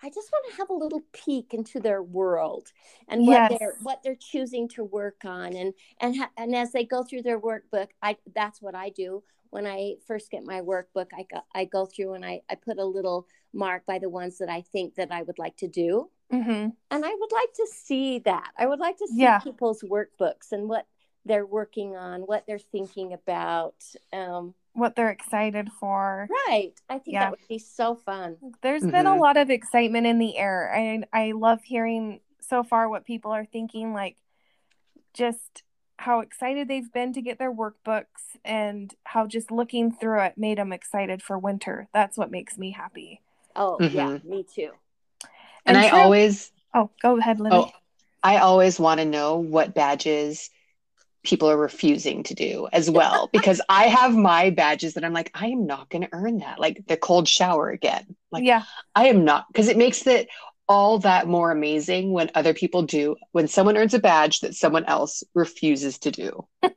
I 0.02 0.10
just 0.10 0.30
want 0.30 0.44
to 0.50 0.56
have 0.58 0.70
a 0.70 0.74
little 0.74 1.02
peek 1.12 1.54
into 1.54 1.80
their 1.80 2.02
world 2.02 2.70
and 3.08 3.26
what 3.26 3.48
Yes. 3.48 3.48
they're 3.48 3.76
what 3.82 4.02
they're 4.02 4.14
choosing 4.14 4.68
to 4.70 4.84
work 4.84 5.24
on, 5.24 5.54
and 5.56 5.74
and 6.00 6.16
ha- 6.18 6.30
and 6.36 6.54
as 6.54 6.72
they 6.72 6.84
go 6.84 7.02
through 7.02 7.22
their 7.22 7.40
workbook, 7.40 7.88
I 8.02 8.16
that's 8.34 8.60
what 8.60 8.74
I 8.74 8.90
do 8.90 9.22
when 9.50 9.66
I 9.66 9.94
first 10.06 10.30
get 10.30 10.44
my 10.44 10.60
workbook. 10.60 11.06
I 11.16 11.24
go, 11.32 11.40
I 11.54 11.64
go 11.64 11.86
through 11.86 12.12
and 12.14 12.24
I 12.24 12.42
I 12.50 12.56
put 12.56 12.78
a 12.78 12.84
little 12.84 13.26
mark 13.54 13.86
by 13.86 13.98
the 13.98 14.10
ones 14.10 14.38
that 14.38 14.50
I 14.50 14.60
think 14.60 14.96
that 14.96 15.10
I 15.10 15.22
would 15.22 15.38
like 15.38 15.56
to 15.58 15.68
do 15.68 16.10
hmm 16.30 16.68
and 16.90 17.04
I 17.04 17.14
would 17.14 17.32
like 17.32 17.52
to 17.54 17.66
see 17.72 18.18
that. 18.20 18.52
I 18.58 18.66
would 18.66 18.80
like 18.80 18.98
to 18.98 19.08
see 19.08 19.14
Yeah. 19.22 19.38
people's 19.42 19.82
workbooks 19.82 20.52
and 20.52 20.68
what 20.68 20.86
they're 21.26 21.44
working 21.46 21.96
on, 21.96 22.22
what 22.22 22.46
they're 22.46 22.58
thinking 22.58 23.12
about. 23.12 23.74
Um, 24.12 24.54
What 24.74 24.94
they're 24.94 25.10
excited 25.10 25.70
for. 25.80 26.28
right. 26.48 26.72
I 26.88 26.98
think 26.98 27.14
Yeah. 27.14 27.24
that 27.24 27.30
would 27.32 27.48
be 27.48 27.58
so 27.58 27.94
fun. 27.96 28.36
There's 28.62 28.82
been 28.84 29.06
a 29.06 29.10
Mhm. 29.14 29.20
lot 29.20 29.36
of 29.36 29.50
excitement 29.50 30.06
in 30.06 30.18
the 30.18 30.36
air. 30.38 30.72
I 30.74 31.02
I 31.12 31.32
love 31.32 31.62
hearing 31.64 32.20
so 32.40 32.62
far 32.62 32.88
what 32.88 33.04
people 33.04 33.32
are 33.32 33.44
thinking, 33.44 33.92
like 33.92 34.16
just 35.12 35.62
how 35.98 36.20
excited 36.20 36.68
they've 36.68 36.92
been 36.92 37.12
to 37.14 37.22
get 37.22 37.38
their 37.38 37.52
workbooks 37.52 38.36
and 38.44 38.94
how 39.04 39.26
just 39.26 39.50
looking 39.50 39.90
through 39.90 40.20
it 40.20 40.36
made 40.36 40.58
them 40.58 40.72
excited 40.72 41.22
for 41.22 41.38
winter. 41.38 41.88
That's 41.92 42.18
what 42.18 42.30
makes 42.30 42.58
me 42.58 42.70
happy. 42.72 43.22
Oh, 43.56 43.78
yeah, 43.80 44.18
Mhm. 44.18 44.24
me 44.24 44.42
too. 44.42 44.72
And, 45.64 45.76
And 45.76 45.78
I 45.78 45.88
Troop- 45.88 46.02
always 46.02 46.52
Oh, 46.74 46.90
go 47.00 47.16
ahead, 47.16 47.40
Lily. 47.40 47.56
oh 47.56 47.70
I 48.22 48.38
always 48.38 48.78
want 48.78 48.98
to 49.00 49.06
know 49.06 49.36
what 49.38 49.72
badges 49.72 50.50
people 51.26 51.50
are 51.50 51.56
refusing 51.56 52.22
to 52.22 52.34
do 52.34 52.68
as 52.72 52.90
well 52.90 53.28
because 53.32 53.60
I 53.68 53.88
have 53.88 54.16
my 54.16 54.50
badges 54.50 54.94
that 54.94 55.04
I'm 55.04 55.12
like 55.12 55.30
I 55.34 55.48
am 55.48 55.66
not 55.66 55.90
going 55.90 56.02
to 56.02 56.08
earn 56.12 56.38
that 56.38 56.58
like 56.58 56.84
the 56.86 56.96
cold 56.96 57.28
shower 57.28 57.68
again. 57.68 58.16
Like 58.30 58.44
yeah, 58.44 58.62
I 58.94 59.08
am 59.08 59.24
not 59.24 59.46
because 59.48 59.68
it 59.68 59.76
makes 59.76 60.06
it 60.06 60.28
all 60.68 60.98
that 61.00 61.28
more 61.28 61.50
amazing 61.50 62.12
when 62.12 62.30
other 62.34 62.54
people 62.54 62.82
do 62.82 63.16
when 63.32 63.48
someone 63.48 63.76
earns 63.76 63.94
a 63.94 63.98
badge 63.98 64.40
that 64.40 64.54
someone 64.54 64.84
else 64.84 65.22
refuses 65.34 65.98
to 65.98 66.10
do. 66.10 66.46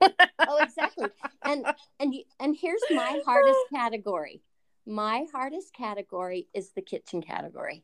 Oh, 0.52 0.58
exactly. 0.64 1.10
and 1.44 1.64
and 2.00 2.16
and 2.40 2.58
here's 2.60 2.82
my 2.90 3.22
hardest 3.24 3.60
category. 3.74 4.42
My 4.88 5.28
hardest 5.32 5.74
category 5.76 6.48
is 6.56 6.72
the 6.72 6.82
kitchen 6.82 7.22
category. 7.22 7.84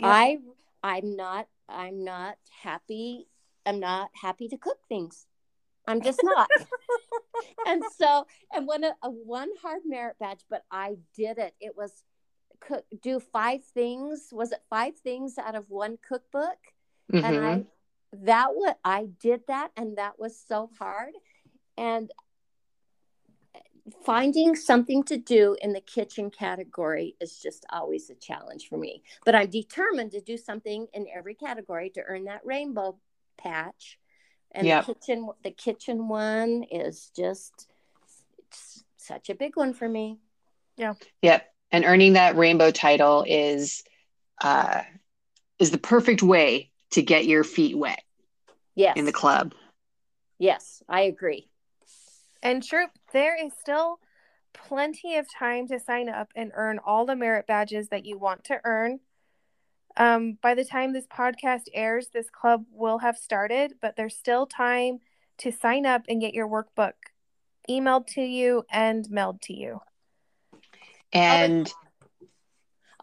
Yep. 0.00 0.10
I 0.10 0.38
I'm 0.82 1.14
not 1.14 1.46
I'm 1.68 2.02
not 2.02 2.36
happy. 2.62 3.28
I'm 3.64 3.78
not 3.78 4.10
happy 4.20 4.48
to 4.48 4.56
cook 4.56 4.78
things. 4.88 5.26
I'm 5.86 6.00
just 6.00 6.20
not. 6.22 6.48
and 7.66 7.82
so 7.96 8.26
and 8.52 8.66
one 8.66 8.84
a 8.84 9.10
one 9.10 9.50
hard 9.62 9.82
merit 9.84 10.16
badge, 10.18 10.44
but 10.48 10.64
I 10.70 10.96
did 11.16 11.38
it. 11.38 11.54
It 11.60 11.76
was 11.76 12.02
cook 12.60 12.84
do 13.02 13.20
five 13.20 13.64
things. 13.64 14.28
Was 14.32 14.52
it 14.52 14.62
five 14.70 14.96
things 14.96 15.38
out 15.38 15.54
of 15.54 15.70
one 15.70 15.98
cookbook? 16.06 16.58
And 17.12 17.24
Mhm. 17.24 17.44
I 17.44 17.66
that 18.22 18.54
what 18.54 18.78
I 18.84 19.06
did 19.20 19.46
that 19.48 19.72
and 19.76 19.98
that 19.98 20.18
was 20.18 20.38
so 20.38 20.70
hard. 20.78 21.14
And 21.76 22.12
finding 24.04 24.56
something 24.56 25.02
to 25.04 25.16
do 25.16 25.56
in 25.60 25.72
the 25.72 25.80
kitchen 25.80 26.30
category 26.30 27.16
is 27.20 27.38
just 27.38 27.66
always 27.70 28.08
a 28.08 28.14
challenge 28.14 28.68
for 28.68 28.78
me. 28.78 29.02
But 29.24 29.34
I'm 29.34 29.50
determined 29.50 30.12
to 30.12 30.20
do 30.20 30.36
something 30.38 30.86
in 30.94 31.06
every 31.12 31.34
category 31.34 31.90
to 31.90 32.02
earn 32.02 32.24
that 32.24 32.46
rainbow 32.46 32.98
patch. 33.36 33.98
And 34.54 34.66
Yep. 34.66 34.86
the 34.86 34.94
kitchen 34.94 35.28
the 35.42 35.50
kitchen 35.50 36.08
one 36.08 36.64
is 36.70 37.10
just 37.16 37.68
it's 38.38 38.84
such 38.96 39.28
a 39.28 39.34
big 39.34 39.56
one 39.56 39.74
for 39.74 39.88
me. 39.88 40.20
Yeah. 40.76 40.94
Yep. 41.22 41.52
And 41.72 41.84
earning 41.84 42.12
that 42.12 42.36
rainbow 42.36 42.70
title 42.70 43.24
is 43.26 43.82
uh 44.40 44.82
is 45.58 45.70
the 45.70 45.78
perfect 45.78 46.22
way 46.22 46.70
to 46.92 47.02
get 47.02 47.26
your 47.26 47.44
feet 47.44 47.76
wet 47.76 48.02
Yes. 48.76 48.96
in 48.96 49.04
the 49.04 49.12
club. 49.12 49.54
yes, 50.38 50.82
I 50.88 51.02
agree. 51.02 51.48
And 52.42 52.62
Troop, 52.62 52.90
there 53.12 53.36
is 53.42 53.52
still 53.58 53.98
plenty 54.52 55.16
of 55.16 55.26
time 55.32 55.66
to 55.68 55.80
sign 55.80 56.08
up 56.08 56.28
and 56.36 56.52
earn 56.54 56.78
all 56.84 57.06
the 57.06 57.16
merit 57.16 57.46
badges 57.46 57.88
that 57.88 58.04
you 58.04 58.18
want 58.18 58.44
to 58.44 58.60
earn. 58.64 59.00
Um, 59.96 60.38
by 60.42 60.54
the 60.54 60.64
time 60.64 60.92
this 60.92 61.06
podcast 61.06 61.64
airs, 61.72 62.08
this 62.08 62.30
club 62.30 62.64
will 62.72 62.98
have 62.98 63.16
started, 63.16 63.74
but 63.80 63.96
there's 63.96 64.16
still 64.16 64.46
time 64.46 64.98
to 65.38 65.52
sign 65.52 65.86
up 65.86 66.02
and 66.08 66.20
get 66.20 66.34
your 66.34 66.48
workbook 66.48 66.94
emailed 67.68 68.06
to 68.08 68.22
you 68.22 68.64
and 68.70 69.08
mailed 69.10 69.40
to 69.42 69.54
you. 69.54 69.80
And 71.12 71.72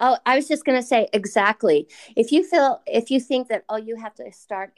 Oh, 0.03 0.17
I 0.25 0.35
was 0.35 0.47
just 0.47 0.65
going 0.65 0.81
to 0.81 0.85
say 0.85 1.07
exactly. 1.13 1.87
If 2.15 2.31
you 2.31 2.43
feel, 2.43 2.81
if 2.87 3.11
you 3.11 3.19
think 3.19 3.49
that, 3.49 3.65
oh, 3.69 3.75
you 3.77 3.95
have 3.97 4.15
to 4.15 4.31
start 4.31 4.73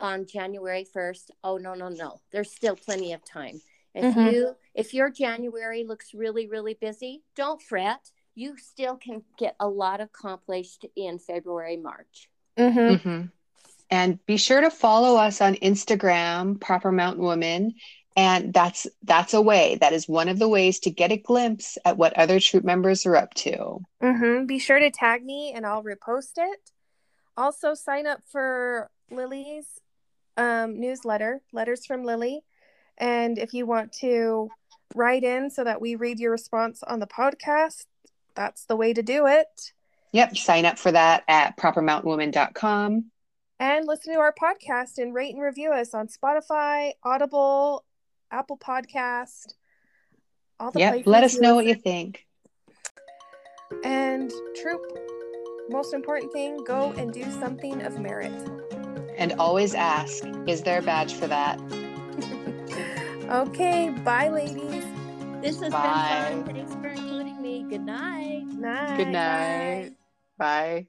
on 0.00 0.26
January 0.26 0.84
1st, 0.84 1.30
oh, 1.44 1.56
no, 1.56 1.74
no, 1.74 1.88
no. 1.88 2.20
There's 2.32 2.50
still 2.50 2.74
plenty 2.74 3.12
of 3.12 3.24
time. 3.24 3.60
If 3.94 4.04
Mhm. 4.16 4.32
you, 4.32 4.56
if 4.74 4.92
your 4.92 5.08
January 5.08 5.84
looks 5.84 6.12
really, 6.12 6.48
really 6.48 6.74
busy, 6.74 7.22
don't 7.36 7.62
fret. 7.62 8.10
You 8.36 8.56
still 8.58 8.96
can 8.96 9.22
get 9.38 9.56
a 9.58 9.66
lot 9.66 10.00
accomplished 10.00 10.86
in 10.94 11.18
February, 11.18 11.76
March. 11.76 12.28
Mm-hmm. 12.56 13.08
Mhm. 13.08 13.30
and 13.90 14.24
be 14.24 14.36
sure 14.38 14.60
to 14.62 14.70
follow 14.70 15.16
us 15.16 15.40
on 15.42 15.56
Instagram, 15.56 16.58
Proper 16.60 16.90
Mountain 16.90 17.22
Woman. 17.22 17.74
And 18.16 18.54
that's 18.54 18.86
that's 19.02 19.34
a 19.34 19.42
way. 19.42 19.76
That 19.80 19.92
is 19.92 20.08
one 20.08 20.28
of 20.30 20.38
the 20.38 20.48
ways 20.48 20.78
to 20.80 20.90
get 20.90 21.12
a 21.12 21.18
glimpse 21.18 21.76
at 21.84 21.98
what 21.98 22.16
other 22.16 22.40
troop 22.40 22.64
members 22.64 23.04
are 23.04 23.14
up 23.16 23.34
to. 23.34 23.80
Mm-hmm. 24.02 24.46
Be 24.46 24.58
sure 24.58 24.78
to 24.78 24.90
tag 24.90 25.22
me 25.22 25.52
and 25.54 25.66
I'll 25.66 25.84
repost 25.84 26.32
it. 26.38 26.60
Also, 27.36 27.74
sign 27.74 28.06
up 28.06 28.22
for 28.32 28.90
Lily's 29.10 29.66
um, 30.38 30.80
newsletter, 30.80 31.42
Letters 31.52 31.84
from 31.84 32.04
Lily. 32.04 32.40
And 32.96 33.38
if 33.38 33.52
you 33.52 33.66
want 33.66 33.92
to 34.00 34.48
write 34.94 35.24
in 35.24 35.50
so 35.50 35.62
that 35.64 35.82
we 35.82 35.94
read 35.96 36.18
your 36.18 36.32
response 36.32 36.82
on 36.82 37.00
the 37.00 37.06
podcast, 37.06 37.84
that's 38.36 38.66
the 38.66 38.76
way 38.76 38.92
to 38.92 39.02
do 39.02 39.26
it. 39.26 39.72
Yep, 40.12 40.36
sign 40.36 40.64
up 40.64 40.78
for 40.78 40.92
that 40.92 41.24
at 41.28 41.56
propermountainwoman.com. 41.56 43.10
And 43.58 43.86
listen 43.86 44.12
to 44.14 44.20
our 44.20 44.34
podcast 44.40 44.98
and 44.98 45.14
rate 45.14 45.34
and 45.34 45.42
review 45.42 45.72
us 45.72 45.94
on 45.94 46.08
Spotify, 46.08 46.92
Audible, 47.02 47.84
Apple 48.30 48.58
Podcast. 48.58 49.54
All 50.60 50.70
the 50.70 50.80
Yep, 50.80 50.92
places 50.92 51.06
let 51.06 51.24
us 51.24 51.38
know 51.38 51.54
what 51.54 51.66
you 51.66 51.74
think. 51.74 52.26
And 53.84 54.32
troop, 54.54 54.82
most 55.70 55.94
important 55.94 56.32
thing, 56.32 56.62
go 56.64 56.92
and 56.96 57.12
do 57.12 57.28
something 57.32 57.82
of 57.82 57.98
merit. 57.98 58.32
And 59.16 59.32
always 59.38 59.74
ask, 59.74 60.24
is 60.46 60.62
there 60.62 60.78
a 60.78 60.82
badge 60.82 61.14
for 61.14 61.26
that? 61.26 61.60
Okay, 63.28 63.90
bye, 64.04 64.28
ladies. 64.28 64.84
This 65.42 65.60
has 65.60 65.72
Bye. 65.72 66.28
been 66.30 66.44
fun. 66.44 66.54
Thanks 66.54 66.74
for 66.74 66.88
including 66.88 67.40
me. 67.40 67.64
Good 67.68 67.82
night. 67.82 68.44
Night. 68.46 68.96
Good 68.96 69.08
night. 69.08 69.92
Bye. 70.38 70.86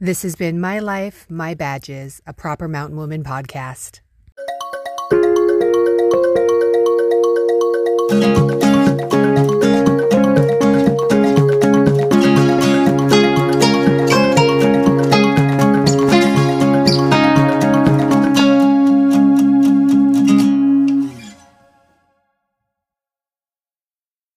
This 0.00 0.22
has 0.22 0.36
been 0.36 0.60
My 0.60 0.80
Life, 0.80 1.26
My 1.30 1.54
Badges, 1.54 2.20
a 2.26 2.32
Proper 2.32 2.68
Mountain 2.68 2.96
Woman 2.96 3.22
podcast. 3.22 4.00